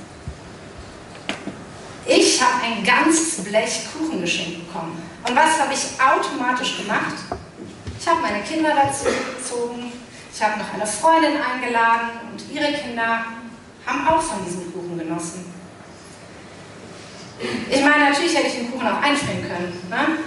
Ich 2.05 2.41
habe 2.41 2.63
ein 2.63 2.83
ganzes 2.83 3.43
Blech 3.43 3.87
Kuchen 3.93 4.21
geschenkt 4.21 4.67
bekommen. 4.67 5.01
Und 5.27 5.35
was 5.35 5.59
habe 5.59 5.73
ich 5.73 5.85
automatisch 6.01 6.77
gemacht? 6.77 7.15
Ich 7.99 8.07
habe 8.07 8.21
meine 8.21 8.43
Kinder 8.43 8.71
dazu 8.75 9.05
gezogen, 9.05 9.88
ich 10.33 10.43
habe 10.43 10.59
noch 10.59 10.73
eine 10.73 10.85
Freundin 10.85 11.33
eingeladen 11.41 12.09
und 12.31 12.51
ihre 12.53 12.71
Kinder 12.73 13.25
haben 13.85 14.07
auch 14.07 14.21
von 14.21 14.45
diesem 14.45 14.71
Kuchen 14.71 14.97
genossen. 14.97 15.53
Ich 17.69 17.81
meine, 17.81 18.09
natürlich 18.09 18.35
hätte 18.35 18.47
ich 18.47 18.53
den 18.55 18.71
Kuchen 18.71 18.87
auch 18.87 19.01
einfrieren 19.01 19.41
können. 19.41 19.81
Ne? 19.89 20.19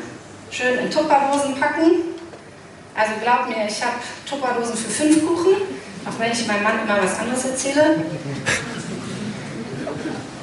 Schön 0.51 0.79
in 0.79 0.91
Tupperdosen 0.91 1.55
packen. 1.61 2.13
Also 2.95 3.13
glaubt 3.23 3.49
mir, 3.49 3.67
ich 3.67 3.83
habe 3.83 3.97
Tupperdosen 4.29 4.77
für 4.77 4.91
fünf 4.91 5.27
Kuchen, 5.27 5.57
auch 6.07 6.19
wenn 6.19 6.33
ich 6.33 6.47
meinem 6.47 6.63
Mann 6.63 6.81
immer 6.83 7.03
was 7.03 7.19
anderes 7.19 7.45
erzähle. 7.45 8.05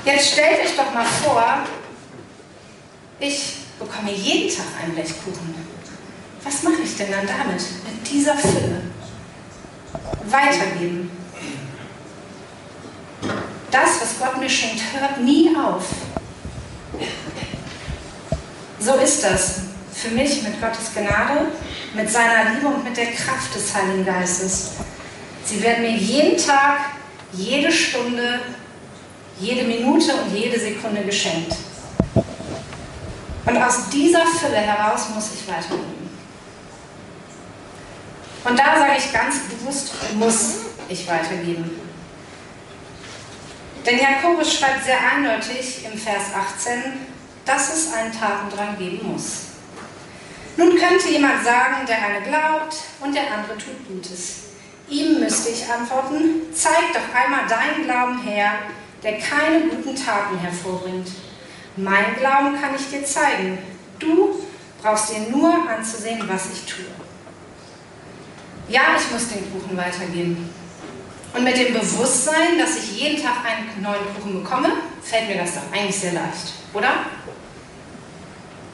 Jetzt 0.05 0.31
stellt 0.31 0.61
euch 0.65 0.75
doch 0.75 0.93
mal 0.93 1.05
vor, 1.05 1.43
ich 3.19 3.57
bekomme 3.77 4.11
jeden 4.11 4.55
Tag 4.55 4.65
ein 4.83 4.93
Blech 4.93 5.13
Kuchen. 5.23 5.53
Was 6.43 6.63
mache 6.63 6.81
ich 6.83 6.95
denn 6.95 7.11
dann 7.11 7.27
damit, 7.27 7.61
mit 7.61 8.09
dieser 8.09 8.35
Fülle? 8.35 8.81
Weitergeben. 10.31 11.11
Das, 13.71 14.01
was 14.01 14.19
Gott 14.19 14.39
mir 14.39 14.49
schenkt, 14.49 14.81
hört 14.93 15.21
nie 15.21 15.55
auf. 15.55 15.83
So 18.79 18.95
ist 18.95 19.23
das 19.23 19.61
für 19.93 20.09
mich 20.09 20.41
mit 20.43 20.61
Gottes 20.61 20.93
Gnade, 20.93 21.47
mit 21.93 22.09
seiner 22.09 22.51
Liebe 22.51 22.67
und 22.67 22.83
mit 22.83 22.95
der 22.95 23.11
Kraft 23.11 23.53
des 23.53 23.75
Heiligen 23.75 24.05
Geistes. 24.05 24.71
Sie 25.45 25.61
werden 25.61 25.83
mir 25.83 25.97
jeden 25.97 26.37
Tag, 26.37 26.79
jede 27.33 27.71
Stunde, 27.71 28.39
jede 29.39 29.65
Minute 29.65 30.13
und 30.13 30.35
jede 30.35 30.59
Sekunde 30.59 31.01
geschenkt. 31.01 31.55
Und 33.45 33.57
aus 33.57 33.89
dieser 33.89 34.25
Fülle 34.25 34.57
heraus 34.57 35.09
muss 35.13 35.29
ich 35.33 35.47
weitergeben. 35.47 35.98
Und 38.43 38.57
da 38.57 38.79
sage 38.79 38.93
ich 38.97 39.11
ganz 39.11 39.39
bewusst, 39.49 39.93
muss 40.15 40.55
ich 40.87 41.07
weitergeben. 41.07 41.79
Denn 43.85 43.99
Jakobus 43.99 44.53
schreibt 44.53 44.83
sehr 44.85 44.99
eindeutig 44.99 45.85
im 45.85 45.97
Vers 45.97 46.23
18, 46.35 46.83
dass 47.45 47.73
es 47.73 47.93
einen 47.93 48.11
Tatendrang 48.11 48.77
geben 48.77 49.11
muss. 49.11 49.43
Nun 50.57 50.75
könnte 50.75 51.09
jemand 51.09 51.43
sagen, 51.43 51.85
der 51.87 51.97
eine 52.03 52.21
glaubt 52.21 52.75
und 52.99 53.15
der 53.15 53.31
andere 53.33 53.57
tut 53.57 53.87
Gutes. 53.87 54.49
Ihm 54.89 55.19
müsste 55.19 55.49
ich 55.49 55.71
antworten, 55.71 56.53
zeig 56.53 56.93
doch 56.93 57.15
einmal 57.15 57.47
deinen 57.47 57.85
Glauben 57.85 58.21
her, 58.23 58.53
der 59.03 59.19
keine 59.19 59.61
guten 59.67 59.95
Taten 59.95 60.37
hervorbringt. 60.39 61.09
Mein 61.77 62.15
Glauben 62.17 62.59
kann 62.59 62.75
ich 62.75 62.89
dir 62.89 63.05
zeigen. 63.05 63.57
Du 63.99 64.43
brauchst 64.81 65.11
dir 65.11 65.19
nur 65.29 65.69
anzusehen, 65.69 66.23
was 66.27 66.47
ich 66.51 66.65
tue. 66.65 66.85
Ja, 68.69 68.81
ich 68.95 69.11
muss 69.11 69.29
den 69.29 69.51
Kuchen 69.51 69.75
weitergeben. 69.75 70.47
Und 71.33 71.43
mit 71.43 71.57
dem 71.57 71.73
Bewusstsein, 71.73 72.57
dass 72.59 72.77
ich 72.77 73.01
jeden 73.01 73.21
Tag 73.21 73.37
einen 73.43 73.81
neuen 73.81 74.15
Kuchen 74.15 74.43
bekomme, 74.43 74.69
fällt 75.01 75.27
mir 75.27 75.37
das 75.37 75.55
doch 75.55 75.71
eigentlich 75.71 75.97
sehr 75.97 76.13
leicht, 76.13 76.53
oder? 76.73 77.05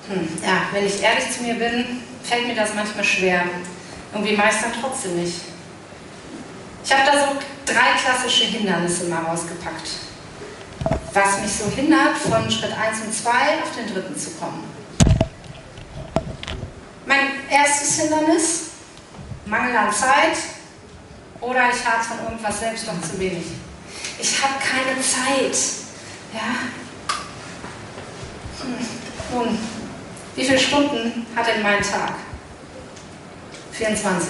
Hm, 0.09 0.27
ja, 0.43 0.63
wenn 0.71 0.85
ich 0.85 1.01
ehrlich 1.01 1.31
zu 1.31 1.43
mir 1.43 1.55
bin, 1.55 2.01
fällt 2.23 2.47
mir 2.47 2.55
das 2.55 2.73
manchmal 2.75 3.03
schwer. 3.03 3.43
Irgendwie 4.13 4.35
meistern 4.35 4.71
trotzdem 4.79 5.21
nicht. 5.21 5.41
Ich 6.83 6.93
habe 6.93 7.03
da 7.05 7.27
so 7.27 7.35
drei 7.65 7.97
klassische 8.03 8.45
Hindernisse 8.45 9.05
mal 9.05 9.23
rausgepackt. 9.23 9.89
Was 11.13 11.41
mich 11.41 11.51
so 11.51 11.69
hindert, 11.71 12.17
von 12.17 12.51
Schritt 12.51 12.77
1 12.77 13.01
und 13.05 13.13
2 13.13 13.29
auf 13.31 13.75
den 13.77 13.93
dritten 13.93 14.17
zu 14.17 14.31
kommen. 14.31 14.63
Mein 17.05 17.49
erstes 17.49 18.01
Hindernis, 18.01 18.74
Mangel 19.45 19.77
an 19.77 19.91
Zeit 19.91 20.37
oder 21.41 21.69
ich 21.69 21.85
habe 21.85 22.03
von 22.03 22.19
irgendwas 22.25 22.59
selbst 22.59 22.87
noch 22.87 23.01
zu 23.01 23.19
wenig. 23.19 23.45
Ich 24.19 24.41
habe 24.41 24.53
keine 24.59 24.99
Zeit. 24.99 25.57
Ja? 26.33 26.69
Hm. 28.61 28.87
Nun, 29.33 29.59
wie 30.35 30.45
viele 30.45 30.59
Stunden 30.59 31.25
hat 31.35 31.47
denn 31.47 31.61
mein 31.61 31.81
Tag? 31.81 32.13
24. 33.71 34.29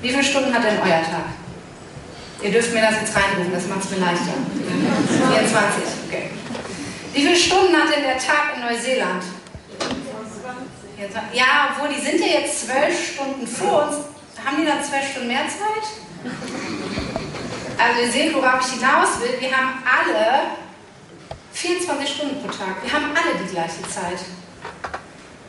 Wie 0.00 0.10
viele 0.10 0.24
Stunden 0.24 0.54
hat 0.54 0.64
denn 0.64 0.78
euer 0.78 1.02
Tag? 1.02 1.26
Ihr 2.42 2.50
dürft 2.50 2.72
mir 2.72 2.82
das 2.82 3.00
jetzt 3.00 3.16
reinrufen, 3.16 3.52
das 3.52 3.66
macht 3.66 3.84
es 3.84 3.90
mir 3.90 3.98
leichter. 3.98 4.34
24, 5.32 5.82
okay. 6.06 6.30
Wie 7.12 7.22
viele 7.22 7.36
Stunden 7.36 7.74
hat 7.74 7.94
denn 7.94 8.02
der 8.02 8.18
Tag 8.18 8.54
in 8.54 8.60
Neuseeland? 8.60 9.24
24. 10.96 11.38
Ja, 11.38 11.70
obwohl 11.70 11.94
die 11.94 12.00
sind 12.00 12.20
ja 12.20 12.40
jetzt 12.40 12.66
zwölf 12.66 13.14
Stunden 13.14 13.46
vor 13.46 13.88
uns. 13.88 13.96
Haben 14.46 14.58
die 14.58 14.64
dann 14.64 14.82
zwölf 14.82 15.10
Stunden 15.10 15.26
mehr 15.26 15.42
Zeit? 15.48 15.82
Also 17.76 18.00
ihr 18.00 18.12
seht, 18.12 18.32
worauf 18.32 18.60
ich 18.60 18.78
hinaus 18.78 19.18
will. 19.20 19.40
Wir 19.40 19.50
haben 19.50 19.82
alle 19.82 20.54
24 21.52 22.08
Stunden 22.08 22.40
pro 22.40 22.48
Tag. 22.48 22.80
Wir 22.80 22.92
haben 22.92 23.06
alle 23.10 23.42
die 23.42 23.50
gleiche 23.50 23.82
Zeit. 23.82 24.22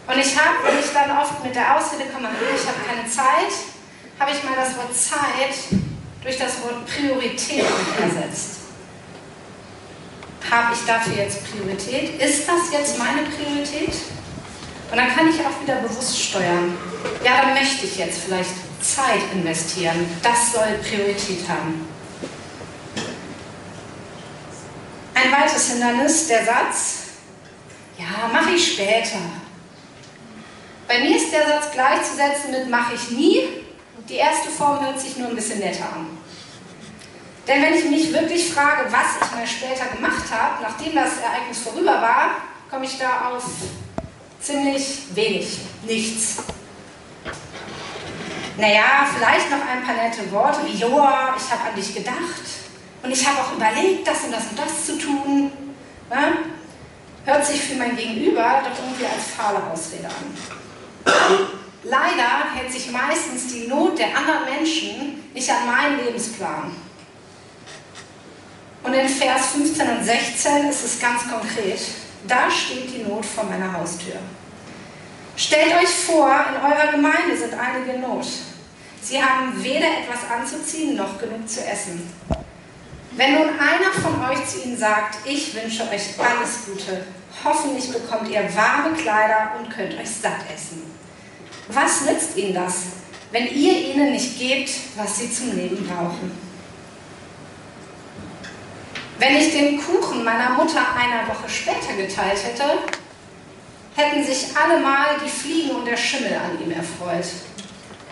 Und 0.07 0.17
ich 0.17 0.35
habe, 0.35 0.65
wenn 0.65 0.79
ich 0.79 0.91
dann 0.93 1.15
oft 1.15 1.43
mit 1.43 1.53
der 1.53 1.77
Ausrede 1.77 2.09
komme, 2.09 2.29
ich 2.55 2.65
habe 2.65 2.77
keine 2.87 3.07
Zeit, 3.07 3.53
habe 4.19 4.31
ich 4.31 4.43
mal 4.43 4.55
das 4.55 4.75
Wort 4.77 4.95
Zeit 4.95 5.77
durch 6.23 6.37
das 6.39 6.63
Wort 6.63 6.87
Priorität 6.87 7.65
ersetzt. 8.01 8.61
Habe 10.49 10.73
ich 10.73 10.85
dafür 10.87 11.13
jetzt 11.17 11.43
Priorität? 11.51 12.19
Ist 12.19 12.47
das 12.47 12.71
jetzt 12.71 12.97
meine 12.97 13.21
Priorität? 13.29 13.93
Und 14.89 14.97
dann 14.97 15.13
kann 15.15 15.27
ich 15.27 15.35
auch 15.41 15.61
wieder 15.61 15.81
bewusst 15.81 16.19
steuern. 16.19 16.75
Ja, 17.23 17.41
dann 17.43 17.53
möchte 17.53 17.85
ich 17.85 17.97
jetzt 17.97 18.21
vielleicht 18.25 18.66
Zeit 18.95 19.21
investieren. 19.33 20.07
Das 20.23 20.53
soll 20.53 20.79
Priorität 20.81 21.47
haben. 21.49 21.87
Ein 25.13 25.31
weiteres 25.31 25.71
Hindernis, 25.71 26.27
der 26.27 26.45
Satz, 26.45 26.99
ja, 27.97 28.27
mache 28.31 28.51
ich 28.51 28.73
später. 28.73 29.17
Bei 30.87 30.99
mir 30.99 31.17
ist 31.17 31.31
der 31.33 31.47
Satz 31.47 31.71
gleichzusetzen 31.73 32.51
mit 32.51 32.69
mache 32.69 32.93
ich 32.95 33.11
nie. 33.11 33.41
Die 34.07 34.15
erste 34.15 34.49
Form 34.49 34.79
hört 34.79 34.99
sich 34.99 35.17
nur 35.17 35.29
ein 35.29 35.35
bisschen 35.35 35.59
netter 35.59 35.85
an. 35.85 36.07
Denn 37.47 37.61
wenn 37.61 37.73
ich 37.73 37.85
mich 37.85 38.13
wirklich 38.13 38.53
frage, 38.53 38.91
was 38.91 39.15
ich 39.21 39.35
mal 39.35 39.47
später 39.47 39.85
gemacht 39.95 40.23
habe, 40.31 40.61
nachdem 40.61 40.95
das 40.95 41.17
Ereignis 41.17 41.59
vorüber 41.59 42.01
war, 42.01 42.29
komme 42.69 42.85
ich 42.85 42.97
da 42.97 43.31
auf 43.31 43.43
ziemlich 44.39 45.03
wenig, 45.13 45.57
nichts. 45.85 46.37
Naja, 48.57 49.07
vielleicht 49.15 49.51
noch 49.51 49.59
ein 49.59 49.83
paar 49.83 49.93
nette 49.93 50.31
Worte 50.31 50.59
wie, 50.65 50.77
Joa, 50.77 51.35
ich 51.37 51.51
habe 51.51 51.69
an 51.69 51.75
dich 51.75 51.93
gedacht 51.93 52.41
und 53.03 53.11
ich 53.11 53.27
habe 53.27 53.39
auch 53.39 53.53
überlegt, 53.53 54.07
das 54.07 54.23
und 54.23 54.31
das 54.31 54.47
und 54.49 54.57
das 54.57 54.85
zu 54.85 54.97
tun. 54.97 55.51
Ja? 56.09 56.31
Hört 57.23 57.45
sich 57.45 57.61
für 57.61 57.75
mein 57.75 57.95
Gegenüber 57.95 58.63
doch 58.63 58.83
irgendwie 58.83 59.05
als 59.05 59.27
fahle 59.35 59.61
Ausrede 59.71 60.07
an. 60.07 61.13
Leider 61.83 62.55
hält 62.55 62.71
sich 62.71 62.89
meistens 62.89 63.53
die 63.53 63.67
Not 63.67 63.99
der 63.99 64.17
anderen 64.17 64.45
Menschen 64.45 65.23
nicht 65.33 65.49
an 65.51 65.67
meinen 65.67 66.03
Lebensplan. 66.03 66.75
Und 68.81 68.93
in 68.93 69.07
Vers 69.07 69.47
15 69.51 69.89
und 69.97 70.03
16 70.03 70.69
ist 70.69 70.83
es 70.83 70.99
ganz 70.99 71.29
konkret. 71.29 71.79
Da 72.27 72.49
steht 72.49 72.91
die 72.91 73.03
Not 73.03 73.25
vor 73.25 73.43
meiner 73.43 73.71
Haustür. 73.71 74.15
Stellt 75.37 75.75
euch 75.75 75.89
vor, 75.89 76.27
in 76.49 76.55
eurer 76.55 76.91
Gemeinde 76.93 77.37
sind 77.37 77.53
einige 77.53 77.91
in 77.91 78.01
Not. 78.01 78.25
Sie 79.03 79.23
haben 79.23 79.63
weder 79.63 79.85
etwas 79.85 80.29
anzuziehen 80.35 80.97
noch 80.97 81.19
genug 81.19 81.47
zu 81.47 81.63
essen. 81.63 82.11
Wenn 83.11 83.35
nun 83.35 83.49
einer 83.49 83.91
von 84.01 84.19
euch 84.29 84.43
zu 84.47 84.63
ihnen 84.63 84.75
sagt, 84.75 85.19
ich 85.25 85.53
wünsche 85.53 85.83
euch 85.83 86.19
alles 86.19 86.65
Gute, 86.65 87.05
hoffentlich 87.43 87.93
bekommt 87.93 88.29
ihr 88.29 88.49
warme 88.55 88.95
Kleider 88.95 89.51
und 89.59 89.69
könnt 89.69 89.93
euch 89.93 90.09
satt 90.09 90.41
essen. 90.53 90.81
Was 91.67 92.01
nützt 92.01 92.35
ihnen 92.35 92.55
das, 92.55 92.73
wenn 93.31 93.45
ihr 93.45 93.93
ihnen 93.93 94.13
nicht 94.13 94.39
gebt, 94.39 94.71
was 94.95 95.19
sie 95.19 95.31
zum 95.31 95.55
Leben 95.55 95.87
brauchen? 95.87 96.31
Wenn 99.19 99.35
ich 99.35 99.51
den 99.51 99.79
Kuchen 99.79 100.23
meiner 100.23 100.51
Mutter 100.51 100.81
einer 100.95 101.27
Woche 101.27 101.47
später 101.47 101.93
geteilt 101.95 102.43
hätte, 102.43 102.79
hätten 103.97 104.23
sich 104.23 104.55
alle 104.55 104.79
mal 104.79 105.17
die 105.25 105.29
Fliegen 105.29 105.71
und 105.71 105.85
der 105.85 105.97
Schimmel 105.97 106.33
an 106.35 106.63
ihm 106.63 106.71
erfreut. 106.71 107.25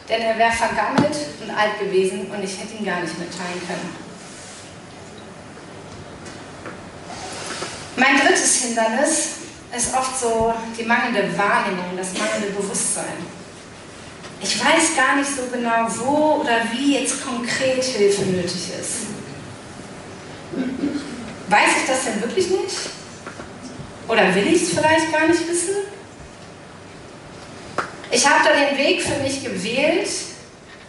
Denn 0.10 0.22
er 0.22 0.38
wäre 0.38 0.52
vergammelt 0.52 1.16
und 1.42 1.50
alt 1.52 1.80
gewesen 1.80 2.28
und 2.32 2.44
ich 2.44 2.60
hätte 2.60 2.76
ihn 2.78 2.86
gar 2.86 3.02
nicht 3.02 3.18
mitteilen 3.18 3.62
können. 3.68 3.96
Mein 7.96 8.20
drittes 8.20 8.64
Hindernis 8.64 9.30
ist 9.76 9.96
oft 9.96 10.20
so 10.20 10.54
die 10.78 10.84
mangelnde 10.84 11.38
Wahrnehmung, 11.38 11.96
das 11.96 12.14
mangelnde 12.18 12.50
Bewusstsein. 12.50 13.18
Ich 14.42 14.60
weiß 14.60 14.96
gar 14.96 15.16
nicht 15.16 15.30
so 15.30 15.44
genau, 15.52 15.88
wo 15.98 16.42
oder 16.42 16.62
wie 16.72 16.98
jetzt 16.98 17.26
konkret 17.26 17.84
Hilfe 17.84 18.24
nötig 18.24 18.72
ist. 18.80 19.08
Weiß 21.48 21.70
ich 21.82 21.88
das 21.88 22.06
denn 22.06 22.22
wirklich 22.22 22.50
nicht? 22.50 22.78
Oder 24.08 24.34
will 24.36 24.48
ich 24.48 24.62
es 24.62 24.70
vielleicht 24.70 25.12
gar 25.12 25.28
nicht 25.28 25.48
wissen? 25.48 25.76
Ich 28.12 28.28
habe 28.28 28.44
da 28.44 28.52
den 28.54 28.78
Weg 28.78 29.02
für 29.02 29.22
mich 29.22 29.44
gewählt, 29.44 30.08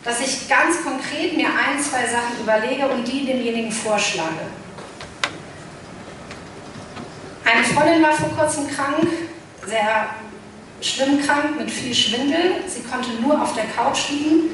dass 0.04 0.20
ich 0.20 0.48
ganz 0.48 0.82
konkret 0.84 1.36
mir 1.36 1.48
ein, 1.48 1.82
zwei 1.82 2.06
Sachen 2.06 2.38
überlege 2.40 2.86
und 2.88 3.04
die 3.08 3.24
demjenigen 3.24 3.72
vorschlage. 3.72 4.46
Eine 7.44 7.64
Freundin 7.64 8.02
war 8.02 8.12
vor 8.12 8.28
kurzem 8.36 8.68
krank, 8.68 9.08
sehr 9.66 10.10
schlimm 10.80 11.24
krank, 11.24 11.58
mit 11.58 11.70
viel 11.70 11.94
Schwindel. 11.94 12.62
Sie 12.66 12.82
konnte 12.82 13.10
nur 13.20 13.40
auf 13.40 13.54
der 13.54 13.64
Couch 13.64 14.10
liegen. 14.10 14.50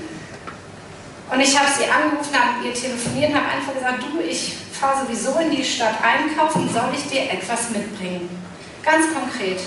Und 1.31 1.41
ich 1.41 1.59
habe 1.59 1.69
sie 1.71 1.91
angerufen, 1.91 2.35
habe 2.35 2.67
ihr 2.67 2.75
telefoniert 2.75 3.31
und 3.31 3.37
habe 3.37 3.49
einfach 3.49 3.75
gesagt, 3.75 4.03
du, 4.03 4.21
ich 4.21 4.55
fahre 4.73 5.05
sowieso 5.05 5.39
in 5.39 5.51
die 5.51 5.65
Stadt 5.65 5.97
einkaufen, 6.03 6.69
soll 6.73 6.91
ich 6.95 7.09
dir 7.11 7.31
etwas 7.31 7.71
mitbringen? 7.71 8.42
Ganz 8.83 9.07
konkret. 9.15 9.61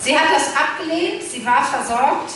Sie 0.00 0.18
hat 0.18 0.28
das 0.34 0.54
abgelehnt, 0.54 1.22
sie 1.22 1.44
war 1.44 1.64
versorgt, 1.64 2.32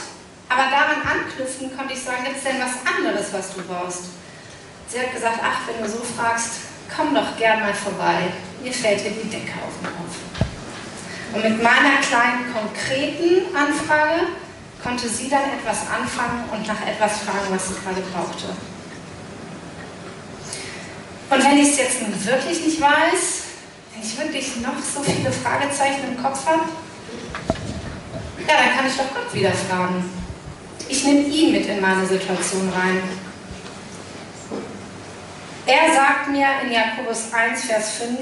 aber 0.49 0.63
daran 0.71 1.03
anknüpfen 1.03 1.77
konnte 1.77 1.95
ich 1.95 2.03
sagen, 2.03 2.25
gibt 2.25 2.39
es 2.39 2.45
denn 2.45 2.61
was 2.61 2.83
anderes, 2.87 3.33
was 3.33 3.55
du 3.55 3.63
brauchst? 3.63 4.05
Sie 4.89 4.99
hat 4.99 5.13
gesagt, 5.13 5.39
ach, 5.43 5.69
wenn 5.69 5.83
du 5.83 5.89
so 5.89 6.03
fragst, 6.03 6.51
komm 6.95 7.15
doch 7.15 7.37
gern 7.37 7.61
mal 7.61 7.75
vorbei, 7.75 8.33
mir 8.63 8.73
fällt 8.73 9.01
hier 9.01 9.13
die 9.13 9.29
Decke 9.29 9.53
auf 9.63 9.75
den 9.81 9.87
Kopf. 9.87 10.17
Und 11.33 11.45
mit 11.45 11.63
meiner 11.63 12.01
kleinen 12.03 12.53
konkreten 12.53 13.55
Anfrage 13.55 14.27
konnte 14.83 15.09
sie 15.09 15.29
dann 15.29 15.45
etwas 15.45 15.83
anfangen 15.89 16.45
und 16.51 16.67
nach 16.67 16.87
etwas 16.87 17.21
fragen, 17.21 17.47
was 17.51 17.69
sie 17.69 17.75
gerade 17.75 18.01
brauchte. 18.13 18.47
Und 21.31 21.45
wenn 21.45 21.59
ich 21.59 21.69
es 21.69 21.79
jetzt 21.79 22.03
nun 22.03 22.27
wirklich 22.27 22.67
nicht 22.67 22.81
weiß, 22.81 23.40
ich 24.03 24.19
wirklich 24.19 24.57
noch 24.57 24.79
so 24.79 25.03
viele 25.03 25.31
Fragezeichen 25.31 26.05
im 26.09 26.23
Kopf 26.23 26.47
habe, 26.47 26.65
ja, 28.47 28.55
dann 28.57 28.77
kann 28.77 28.87
ich 28.87 28.97
doch 28.97 29.15
Gott 29.15 29.33
wieder 29.33 29.53
fragen. 29.53 30.05
Ich 30.89 31.05
nehme 31.05 31.21
ihn 31.21 31.53
mit 31.53 31.67
in 31.67 31.81
meine 31.81 32.07
Situation 32.07 32.69
rein. 32.71 33.03
Er 35.67 35.95
sagt 35.95 36.31
mir 36.31 36.47
in 36.65 36.73
Jakobus 36.73 37.33
1, 37.33 37.65
Vers 37.65 37.91
5, 37.99 38.19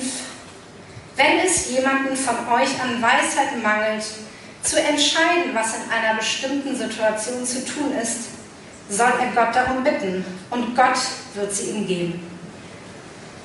wenn 1.16 1.38
es 1.46 1.70
jemanden 1.70 2.14
von 2.14 2.36
euch 2.52 2.80
an 2.82 3.00
Weisheit 3.00 3.62
mangelt, 3.62 4.04
zu 4.62 4.78
entscheiden, 4.78 5.54
was 5.54 5.76
in 5.76 5.90
einer 5.90 6.18
bestimmten 6.18 6.76
Situation 6.76 7.46
zu 7.46 7.64
tun 7.64 7.92
ist, 8.00 8.28
soll 8.90 9.12
er 9.18 9.32
Gott 9.34 9.54
darum 9.54 9.82
bitten 9.82 10.24
und 10.50 10.76
Gott 10.76 10.98
wird 11.34 11.52
sie 11.52 11.70
ihm 11.70 11.86
geben. 11.86 12.22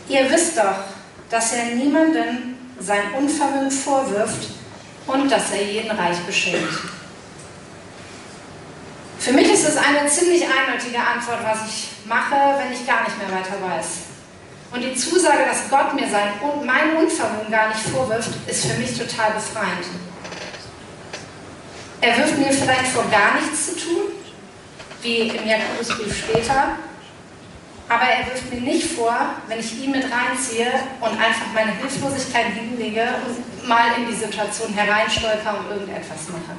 Ihr 0.10 0.30
wisst 0.30 0.58
doch, 0.58 0.93
dass 1.34 1.52
er 1.52 1.66
niemanden 1.66 2.56
sein 2.80 3.12
Unvermögen 3.18 3.72
vorwirft 3.72 4.50
und 5.08 5.32
dass 5.32 5.50
er 5.50 5.64
jeden 5.64 5.90
reich 5.90 6.20
beschenkt. 6.28 6.74
Für 9.18 9.34
mich 9.34 9.52
ist 9.52 9.68
es 9.68 9.76
eine 9.76 10.08
ziemlich 10.08 10.44
eindeutige 10.44 11.00
Antwort, 11.00 11.40
was 11.44 11.68
ich 11.68 11.88
mache, 12.06 12.36
wenn 12.60 12.72
ich 12.72 12.86
gar 12.86 13.04
nicht 13.04 13.18
mehr 13.18 13.36
weiter 13.36 13.56
weiß. 13.60 13.88
Und 14.74 14.82
die 14.82 14.94
Zusage, 14.94 15.44
dass 15.48 15.68
Gott 15.72 15.96
mir 15.96 16.08
sein, 16.08 16.34
mein 16.66 16.98
Unvermögen 16.98 17.52
gar 17.52 17.70
nicht 17.70 17.82
vorwirft, 17.82 18.30
ist 18.46 18.68
für 18.68 18.78
mich 18.78 18.96
total 18.96 19.32
befreiend. 19.32 19.88
Er 22.02 22.16
wirft 22.16 22.38
mir 22.38 22.52
vielleicht 22.52 22.92
vor, 22.92 23.06
gar 23.10 23.42
nichts 23.42 23.66
zu 23.66 23.76
tun, 23.76 24.02
wie 25.02 25.30
im 25.30 25.48
Jakobusbrief 25.48 26.16
später, 26.16 26.78
aber 27.94 28.06
er 28.06 28.26
wirft 28.26 28.52
mir 28.52 28.62
nicht 28.62 28.92
vor, 28.94 29.16
wenn 29.48 29.60
ich 29.60 29.80
ihn 29.80 29.92
mit 29.92 30.04
reinziehe 30.04 30.72
und 31.00 31.12
einfach 31.12 31.48
meine 31.54 31.74
Hilflosigkeit 31.74 32.48
hinlege 32.48 33.08
und 33.28 33.68
mal 33.68 33.92
in 33.98 34.08
die 34.08 34.16
Situation 34.16 34.74
hereinstolper 34.74 35.60
und 35.60 35.70
irgendetwas 35.70 36.30
mache. 36.30 36.58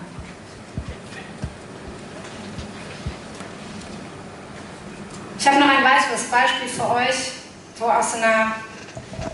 Ich 5.38 5.48
habe 5.48 5.58
noch 5.58 5.68
ein 5.68 5.84
weiteres 5.84 6.24
Beispiel 6.30 6.68
für 6.68 6.88
euch, 6.90 7.32
wo 7.78 7.86
aus 7.86 8.14
einer 8.14 8.54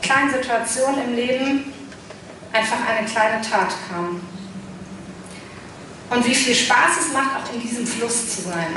kleinen 0.01 0.31
Situation 0.31 0.95
im 1.05 1.15
Leben 1.15 1.73
einfach 2.53 2.79
eine 2.89 3.07
kleine 3.07 3.41
Tat 3.43 3.75
kam. 3.89 4.21
Und 6.11 6.27
wie 6.27 6.35
viel 6.35 6.55
Spaß 6.55 7.07
es 7.07 7.13
macht, 7.13 7.37
auch 7.37 7.55
in 7.55 7.61
diesem 7.61 7.87
Fluss 7.87 8.35
zu 8.35 8.43
sein. 8.43 8.75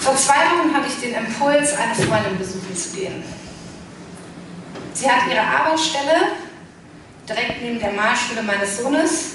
Vor 0.00 0.16
zwei 0.16 0.34
Wochen 0.34 0.74
hatte 0.74 0.86
ich 0.88 1.00
den 1.00 1.14
Impuls, 1.14 1.76
eine 1.76 1.94
Freundin 1.94 2.38
besuchen 2.38 2.74
zu 2.76 2.96
gehen. 2.96 3.24
Sie 4.94 5.10
hat 5.10 5.26
ihre 5.30 5.40
Arbeitsstelle 5.40 6.32
direkt 7.28 7.62
neben 7.62 7.78
der 7.78 7.92
Malschule 7.92 8.42
meines 8.42 8.78
Sohnes. 8.78 9.30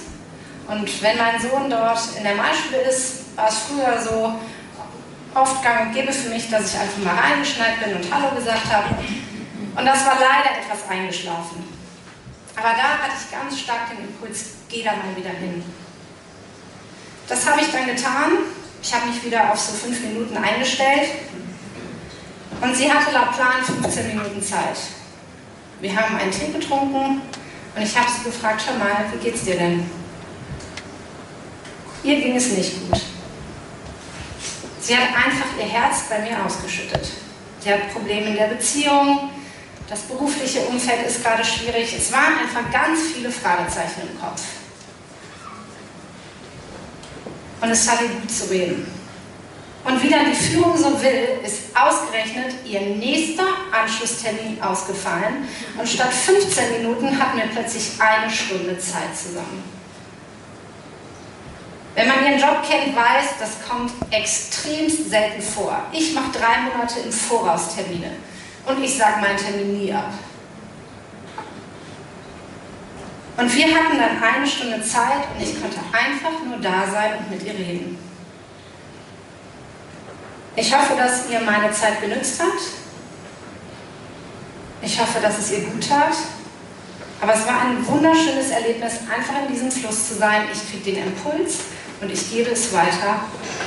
Und 0.68 1.02
wenn 1.02 1.18
mein 1.18 1.40
Sohn 1.40 1.70
dort 1.70 2.00
in 2.18 2.24
der 2.24 2.36
Malschule 2.36 2.82
ist, 2.90 3.36
war 3.36 3.50
es 3.50 3.58
früher 3.60 4.02
so 4.02 4.40
oft 5.36 5.64
gang 5.64 5.88
und 5.88 5.94
gäbe 5.94 6.12
für 6.12 6.30
mich, 6.30 6.50
dass 6.50 6.74
ich 6.74 6.80
einfach 6.80 6.98
mal 7.00 7.16
reingeschneit 7.16 7.84
bin 7.84 7.96
und 7.96 8.14
Hallo 8.14 8.36
gesagt 8.36 8.72
habe. 8.72 8.96
Und 9.76 9.86
das 9.86 10.06
war 10.06 10.16
leider 10.16 10.58
etwas 10.60 10.90
eingeschlafen. 10.90 11.64
Aber 12.56 12.70
da 12.70 13.04
hatte 13.04 13.14
ich 13.20 13.32
ganz 13.32 13.60
stark 13.60 13.90
den 13.90 14.06
Impuls, 14.06 14.46
geh 14.70 14.84
da 14.84 14.92
mal 14.92 15.16
wieder 15.16 15.32
hin. 15.32 15.64
Das 17.28 17.50
habe 17.50 17.62
ich 17.62 17.72
dann 17.72 17.88
getan. 17.88 18.32
Ich 18.84 18.94
habe 18.94 19.08
mich 19.08 19.24
wieder 19.24 19.50
auf 19.50 19.58
so 19.58 19.72
fünf 19.72 20.02
Minuten 20.02 20.36
eingestellt. 20.36 21.08
Und 22.60 22.76
sie 22.76 22.92
hatte 22.92 23.14
laut 23.14 23.32
Plan 23.34 23.64
15 23.64 24.08
Minuten 24.08 24.42
Zeit. 24.44 24.78
Wir 25.80 25.96
haben 25.96 26.18
einen 26.18 26.32
Tee 26.32 26.52
getrunken 26.52 27.22
und 27.76 27.82
ich 27.82 27.98
habe 27.98 28.10
sie 28.12 28.30
gefragt, 28.30 28.62
schau 28.66 28.74
mal, 28.74 29.06
wie 29.12 29.24
geht's 29.24 29.44
dir 29.46 29.56
denn? 29.56 29.90
Ihr 32.04 32.22
ging 32.22 32.36
es 32.36 32.52
nicht 32.52 32.90
gut. 32.90 33.02
Sie 34.82 34.98
hat 34.98 35.10
einfach 35.16 35.58
ihr 35.58 35.66
Herz 35.66 36.04
bei 36.10 36.20
mir 36.20 36.46
ausgeschüttet. 36.46 37.10
Sie 37.62 37.72
hat 37.72 37.92
Probleme 37.94 38.28
in 38.28 38.36
der 38.36 38.48
Beziehung, 38.48 39.30
das 39.90 40.02
berufliche 40.02 40.60
Umfeld 40.62 41.06
ist 41.08 41.24
gerade 41.24 41.44
schwierig. 41.44 41.94
Es 41.98 42.12
waren 42.12 42.38
einfach 42.40 42.70
ganz 42.72 43.00
viele 43.14 43.32
Fragezeichen 43.32 44.02
im 44.12 44.20
Kopf. 44.20 44.42
Und 47.64 47.70
es 47.70 47.88
ihr 47.88 48.10
gut 48.10 48.30
zu 48.30 48.50
reden. 48.50 48.86
Und 49.86 50.04
wie 50.04 50.10
dann 50.10 50.26
die 50.30 50.36
Führung 50.36 50.78
so 50.78 51.02
will, 51.02 51.40
ist 51.46 51.62
ausgerechnet 51.74 52.56
ihr 52.66 52.82
nächster 52.82 53.46
Anschlusstermin 53.72 54.62
ausgefallen. 54.62 55.48
Und 55.78 55.88
statt 55.88 56.12
15 56.14 56.82
Minuten 56.82 57.18
hatten 57.18 57.38
wir 57.38 57.46
plötzlich 57.46 57.92
eine 58.00 58.30
Stunde 58.30 58.78
Zeit 58.78 59.16
zusammen. 59.16 59.64
Wenn 61.96 62.08
man 62.10 62.26
ihren 62.26 62.40
Job 62.40 62.64
kennt, 62.68 62.94
weiß, 62.94 63.36
das 63.40 63.66
kommt 63.66 63.94
extrem 64.12 64.90
selten 64.90 65.42
vor. 65.42 65.86
Ich 65.94 66.14
mache 66.14 66.32
drei 66.34 66.62
Monate 66.62 67.00
im 67.00 67.14
Voraus 67.14 67.76
Termine 67.76 68.12
und 68.66 68.84
ich 68.84 68.98
sage 68.98 69.22
meinen 69.22 69.38
Termin 69.38 69.80
nie 69.80 69.94
ab. 69.94 70.12
Und 73.36 73.56
wir 73.56 73.66
hatten 73.66 73.98
dann 73.98 74.22
eine 74.22 74.48
Stunde 74.48 74.82
Zeit 74.84 75.28
und 75.36 75.42
ich 75.42 75.60
konnte 75.60 75.80
einfach 75.92 76.44
nur 76.46 76.58
da 76.58 76.90
sein 76.90 77.18
und 77.18 77.32
mit 77.32 77.44
ihr 77.44 77.54
reden. 77.54 77.98
Ich 80.56 80.76
hoffe, 80.76 80.94
dass 80.96 81.30
ihr 81.30 81.40
meine 81.42 81.72
Zeit 81.72 82.00
genützt 82.00 82.40
habt. 82.40 82.62
Ich 84.84 85.00
hoffe, 85.00 85.20
dass 85.20 85.40
es 85.40 85.52
ihr 85.52 85.62
gut 85.62 85.88
tat. 85.88 86.14
Aber 87.22 87.34
es 87.34 87.48
war 87.48 87.62
ein 87.62 87.88
wunderschönes 87.88 88.50
Erlebnis, 88.50 88.94
einfach 89.12 89.48
in 89.48 89.54
diesem 89.54 89.72
Fluss 89.72 90.10
zu 90.10 90.16
sein. 90.16 90.44
Ich 90.52 90.70
kriege 90.70 90.92
den 90.92 91.08
Impuls 91.08 91.60
und 92.02 92.12
ich 92.12 92.30
gebe 92.30 92.52
es 92.52 92.72
weiter 92.74 93.22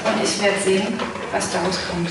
und 0.05 0.22
ich 0.22 0.40
werde 0.42 0.61
sehen, 0.62 1.00
was 1.33 1.50
daraus 1.50 1.79
kommt. 1.90 2.11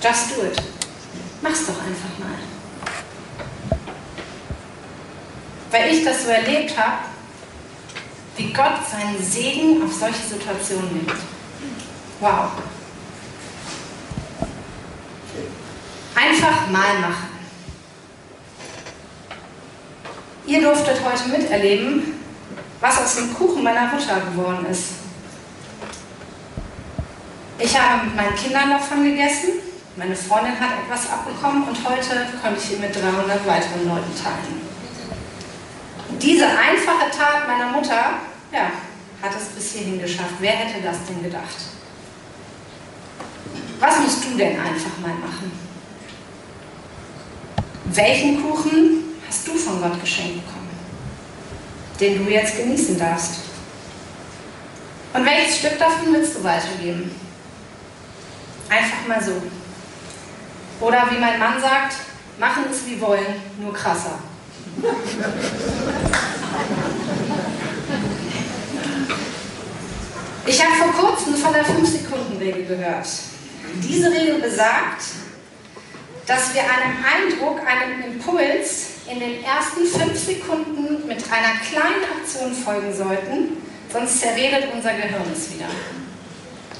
Just 0.00 0.36
do 0.36 0.42
it. 0.44 0.77
Mach's 1.48 1.64
doch 1.64 1.80
einfach 1.80 2.18
mal. 2.18 2.38
Weil 5.70 5.94
ich 5.94 6.04
das 6.04 6.24
so 6.24 6.28
erlebt 6.28 6.76
habe, 6.76 6.98
wie 8.36 8.52
Gott 8.52 8.86
seinen 8.90 9.22
Segen 9.22 9.82
auf 9.82 9.92
solche 9.94 10.26
Situationen 10.28 10.92
nimmt. 10.92 11.12
Wow. 12.20 12.50
Einfach 16.14 16.68
mal 16.70 16.98
machen. 16.98 17.28
Ihr 20.46 20.60
durftet 20.60 21.00
heute 21.02 21.28
miterleben, 21.30 22.14
was 22.80 22.98
aus 22.98 23.16
dem 23.16 23.32
Kuchen 23.34 23.62
meiner 23.62 23.86
Mutter 23.86 24.20
geworden 24.20 24.66
ist. 24.66 24.84
Ich 27.58 27.78
habe 27.78 28.04
mit 28.04 28.16
meinen 28.16 28.34
Kindern 28.34 28.70
davon 28.70 29.02
gegessen, 29.02 29.67
meine 29.98 30.14
Freundin 30.14 30.58
hat 30.58 30.78
etwas 30.84 31.10
abbekommen 31.10 31.64
und 31.64 31.76
heute 31.84 32.26
konnte 32.40 32.60
ich 32.62 32.72
ihn 32.72 32.80
mit 32.80 32.94
300 32.94 33.44
weiteren 33.44 33.88
Leuten 33.88 34.12
teilen. 34.14 34.62
Diese 36.22 36.46
einfache 36.46 37.10
Tat 37.10 37.48
meiner 37.48 37.72
Mutter, 37.72 38.20
ja, 38.52 38.70
hat 39.20 39.36
es 39.36 39.48
bis 39.48 39.72
hierhin 39.72 40.00
geschafft. 40.00 40.34
Wer 40.38 40.52
hätte 40.52 40.80
das 40.82 40.98
denn 41.08 41.20
gedacht? 41.22 41.56
Was 43.80 43.98
musst 44.00 44.24
du 44.24 44.36
denn 44.36 44.60
einfach 44.60 44.98
mal 45.02 45.14
machen? 45.14 45.50
Welchen 47.86 48.40
Kuchen 48.40 49.16
hast 49.26 49.48
du 49.48 49.54
von 49.54 49.80
Gott 49.80 50.00
geschenkt 50.00 50.46
bekommen, 50.46 50.70
den 51.98 52.24
du 52.24 52.30
jetzt 52.30 52.56
genießen 52.56 52.98
darfst? 52.98 53.34
Und 55.12 55.24
welches 55.24 55.58
Stück 55.58 55.76
davon 55.78 56.12
willst 56.12 56.36
du 56.36 56.44
weitergeben? 56.44 57.10
Einfach 58.68 59.08
mal 59.08 59.22
so. 59.22 59.42
Oder 60.80 61.08
wie 61.10 61.18
mein 61.18 61.38
Mann 61.38 61.60
sagt, 61.60 61.94
machen 62.38 62.64
es 62.70 62.86
wie 62.86 63.00
wollen, 63.00 63.42
nur 63.60 63.72
krasser. 63.72 64.18
Ich 70.46 70.64
habe 70.64 70.74
vor 70.76 70.92
kurzem 70.92 71.34
von 71.34 71.52
der 71.52 71.64
5-Sekunden-Regel 71.64 72.64
gehört. 72.64 73.06
Diese 73.82 74.10
Regel 74.10 74.40
besagt, 74.40 75.02
dass 76.26 76.54
wir 76.54 76.62
einem 76.62 76.96
Eindruck, 77.04 77.60
einem 77.66 78.12
Impuls 78.12 78.86
in 79.10 79.18
den 79.20 79.42
ersten 79.42 79.84
fünf 79.86 80.18
Sekunden 80.18 81.06
mit 81.06 81.24
einer 81.30 81.58
kleinen 81.60 82.04
Aktion 82.18 82.52
folgen 82.52 82.94
sollten, 82.94 83.56
sonst 83.92 84.20
zerredet 84.20 84.68
unser 84.72 84.92
Gehirn 84.92 85.22
es 85.34 85.52
wieder. 85.52 85.66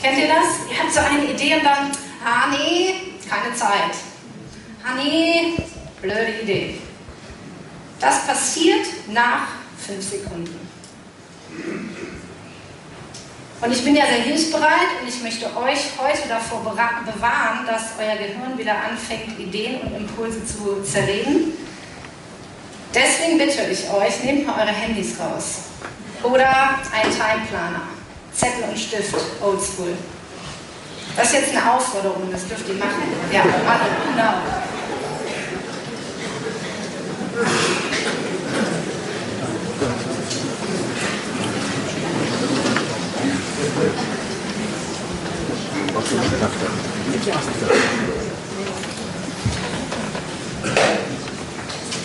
Kennt 0.00 0.18
ihr 0.18 0.28
das? 0.28 0.70
Ihr 0.70 0.78
habt 0.78 0.92
so 0.92 1.00
eine 1.00 1.24
Idee 1.24 1.56
und 1.56 1.64
dann, 1.64 1.90
ah 2.24 2.48
nee, 2.50 3.07
keine 3.28 3.54
Zeit. 3.54 3.94
Nee, 4.96 5.54
blöde 6.00 6.40
Idee. 6.42 6.80
Das 8.00 8.26
passiert 8.26 8.86
nach 9.08 9.48
fünf 9.86 10.02
Sekunden. 10.02 10.68
Und 13.60 13.72
ich 13.72 13.84
bin 13.84 13.96
ja 13.96 14.06
sehr 14.06 14.22
hilfsbereit 14.22 15.00
und 15.02 15.08
ich 15.08 15.20
möchte 15.20 15.46
euch 15.46 15.78
heute 15.98 16.28
davor 16.28 16.60
bewahren, 16.60 17.66
dass 17.66 17.94
euer 17.98 18.16
Gehirn 18.16 18.56
wieder 18.56 18.74
anfängt, 18.74 19.38
Ideen 19.38 19.80
und 19.80 19.96
Impulse 19.96 20.44
zu 20.46 20.80
zerreden. 20.84 21.54
Deswegen 22.94 23.36
bitte 23.36 23.62
ich 23.70 23.90
euch, 23.90 24.22
nehmt 24.22 24.46
mal 24.46 24.60
eure 24.60 24.72
Handys 24.72 25.18
raus. 25.18 25.62
Oder 26.22 26.48
einen 26.92 27.10
Timeplaner. 27.10 27.82
Zettel 28.32 28.64
und 28.70 28.78
Stift, 28.78 29.14
oldschool. 29.42 29.96
Das 31.16 31.26
ist 31.26 31.32
jetzt 31.34 31.56
eine 31.56 31.72
Aufforderung, 31.72 32.28
das 32.30 32.46
dürft 32.46 32.68
ihr 32.68 32.74
machen. 32.74 33.02
Ja, 33.32 33.40
alle, 33.40 33.88
genau. 34.12 34.34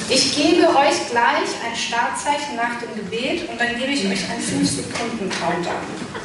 Ich 0.09 0.35
gebe 0.35 0.67
euch 0.67 1.09
gleich 1.09 1.49
ein 1.65 1.75
Startzeichen 1.75 2.55
nach 2.55 2.79
dem 2.79 2.95
Gebet 2.95 3.49
und 3.49 3.59
dann 3.59 3.69
gebe 3.79 3.91
ich 3.91 4.05
euch 4.05 4.29
einen 4.29 4.41
5-Sekunden-Countdown. 4.41 6.22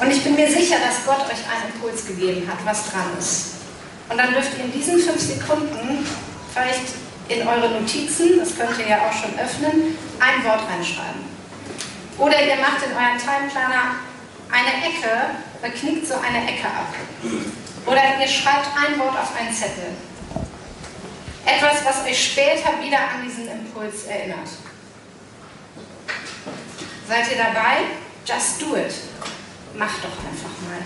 Und 0.00 0.10
ich 0.10 0.24
bin 0.24 0.34
mir 0.34 0.50
sicher, 0.50 0.76
dass 0.84 1.04
Gott 1.06 1.24
euch 1.26 1.44
einen 1.48 1.72
Impuls 1.72 2.06
gegeben 2.06 2.48
hat, 2.48 2.58
was 2.64 2.90
dran 2.90 3.16
ist. 3.18 3.54
Und 4.08 4.18
dann 4.18 4.32
dürft 4.34 4.58
ihr 4.58 4.64
in 4.64 4.72
diesen 4.72 4.98
5 4.98 5.20
Sekunden 5.20 6.06
vielleicht 6.52 6.94
in 7.28 7.46
eure 7.46 7.70
Notizen, 7.70 8.38
das 8.38 8.56
könnt 8.56 8.78
ihr 8.78 8.88
ja 8.88 8.98
auch 8.98 9.12
schon 9.12 9.38
öffnen, 9.38 9.96
ein 10.20 10.44
Wort 10.44 10.60
reinschreiben. 10.68 11.24
Oder 12.18 12.42
ihr 12.44 12.56
macht 12.56 12.84
in 12.84 12.92
euren 12.92 13.18
Timeplaner 13.18 13.96
eine 14.52 14.84
Ecke, 14.84 15.78
knickt 15.78 16.06
so 16.06 16.14
eine 16.14 16.46
Ecke 16.46 16.66
ab. 16.66 16.92
Oder 17.86 18.02
ihr 18.20 18.28
schreibt 18.28 18.68
ein 18.76 18.98
Wort 18.98 19.16
auf 19.18 19.34
einen 19.38 19.54
Zettel. 19.54 19.94
Etwas, 21.46 21.84
was 21.84 22.04
euch 22.06 22.32
später 22.32 22.70
wieder 22.82 22.98
an 22.98 23.22
diesen 23.24 23.48
Impuls 23.48 24.04
erinnert. 24.04 24.48
Seid 27.08 27.30
ihr 27.30 27.36
dabei? 27.36 27.84
Just 28.26 28.60
do 28.60 28.76
it. 28.76 28.94
Macht 29.76 30.04
doch 30.04 30.24
einfach 30.24 30.50
mal. 30.68 30.84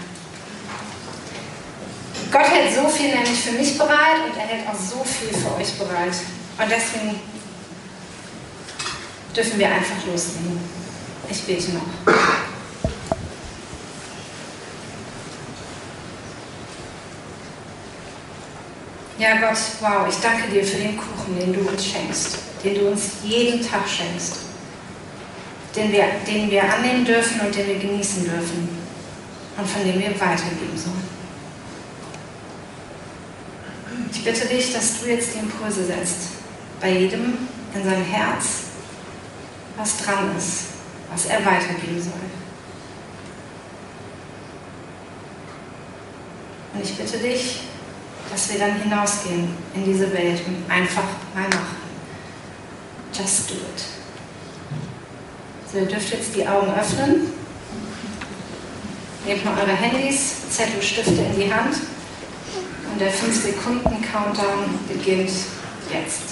Gott 2.31 2.51
hält 2.51 2.75
so 2.75 2.89
viel 2.89 3.09
nämlich 3.09 3.41
für 3.41 3.53
mich 3.53 3.77
bereit 3.77 4.25
und 4.27 4.37
er 4.37 4.47
hält 4.47 4.69
auch 4.69 4.79
so 4.79 5.05
viel 5.05 5.29
für 5.29 5.55
euch 5.57 5.73
bereit. 5.79 6.15
Und 6.59 6.71
deswegen 6.71 7.21
dürfen 9.35 9.59
wir 9.59 9.69
einfach 9.69 10.07
loslegen. 10.07 10.61
Ich 11.31 11.43
bete 11.43 11.73
noch. 11.73 12.15
Ja, 19.19 19.37
Gott, 19.41 19.59
wow, 19.81 20.07
ich 20.09 20.17
danke 20.23 20.49
dir 20.49 20.65
für 20.65 20.77
den 20.77 20.97
Kuchen, 20.97 21.39
den 21.39 21.53
du 21.53 21.69
uns 21.69 21.85
schenkst, 21.85 22.39
den 22.63 22.75
du 22.75 22.89
uns 22.89 23.11
jeden 23.25 23.69
Tag 23.69 23.83
schenkst, 23.89 24.37
den 25.75 25.91
wir, 25.93 26.05
den 26.27 26.51
wir 26.51 26.63
annehmen 26.63 27.05
dürfen 27.05 27.41
und 27.41 27.55
den 27.55 27.67
wir 27.67 27.79
genießen 27.79 28.25
dürfen 28.25 28.78
und 29.59 29.69
von 29.69 29.85
dem 29.85 29.99
wir 29.99 30.11
weitergeben 30.21 30.77
sollen. 30.77 31.19
Ich 34.11 34.25
bitte 34.25 34.47
dich, 34.47 34.73
dass 34.73 35.01
du 35.01 35.09
jetzt 35.09 35.35
die 35.35 35.41
Impulse 35.41 35.85
setzt, 35.85 36.29
bei 36.81 36.91
jedem 36.91 37.35
in 37.75 37.85
sein 37.85 38.05
Herz, 38.05 38.45
was 39.77 39.99
dran 39.99 40.37
ist, 40.37 40.69
was 41.11 41.27
er 41.27 41.45
weitergeben 41.45 42.01
soll. 42.01 42.13
Und 46.75 46.83
ich 46.83 46.95
bitte 46.97 47.19
dich, 47.19 47.61
dass 48.31 48.53
wir 48.53 48.61
dann 48.61 48.81
hinausgehen 48.81 49.49
in 49.75 49.85
diese 49.85 50.13
Welt 50.13 50.41
und 50.47 50.71
einfach 50.71 51.05
mal 51.35 51.49
machen. 51.49 51.77
Just 53.13 53.51
do 53.51 53.55
it. 53.55 53.85
So, 55.71 55.79
ihr 55.79 55.87
dürft 55.87 56.11
jetzt 56.13 56.35
die 56.37 56.47
Augen 56.47 56.73
öffnen. 56.73 57.38
Nehmt 59.29 59.45
mal 59.45 59.61
eure 59.61 59.77
Handys, 59.77 60.49
Zettel, 60.49 60.81
Stifte 60.81 61.11
in 61.11 61.37
die 61.39 61.53
Hand. 61.53 61.75
Und 62.91 62.99
der 62.99 63.13
5-Sekunden-Countdown 63.13 64.81
beginnt 64.89 65.29
jetzt. 65.93 66.23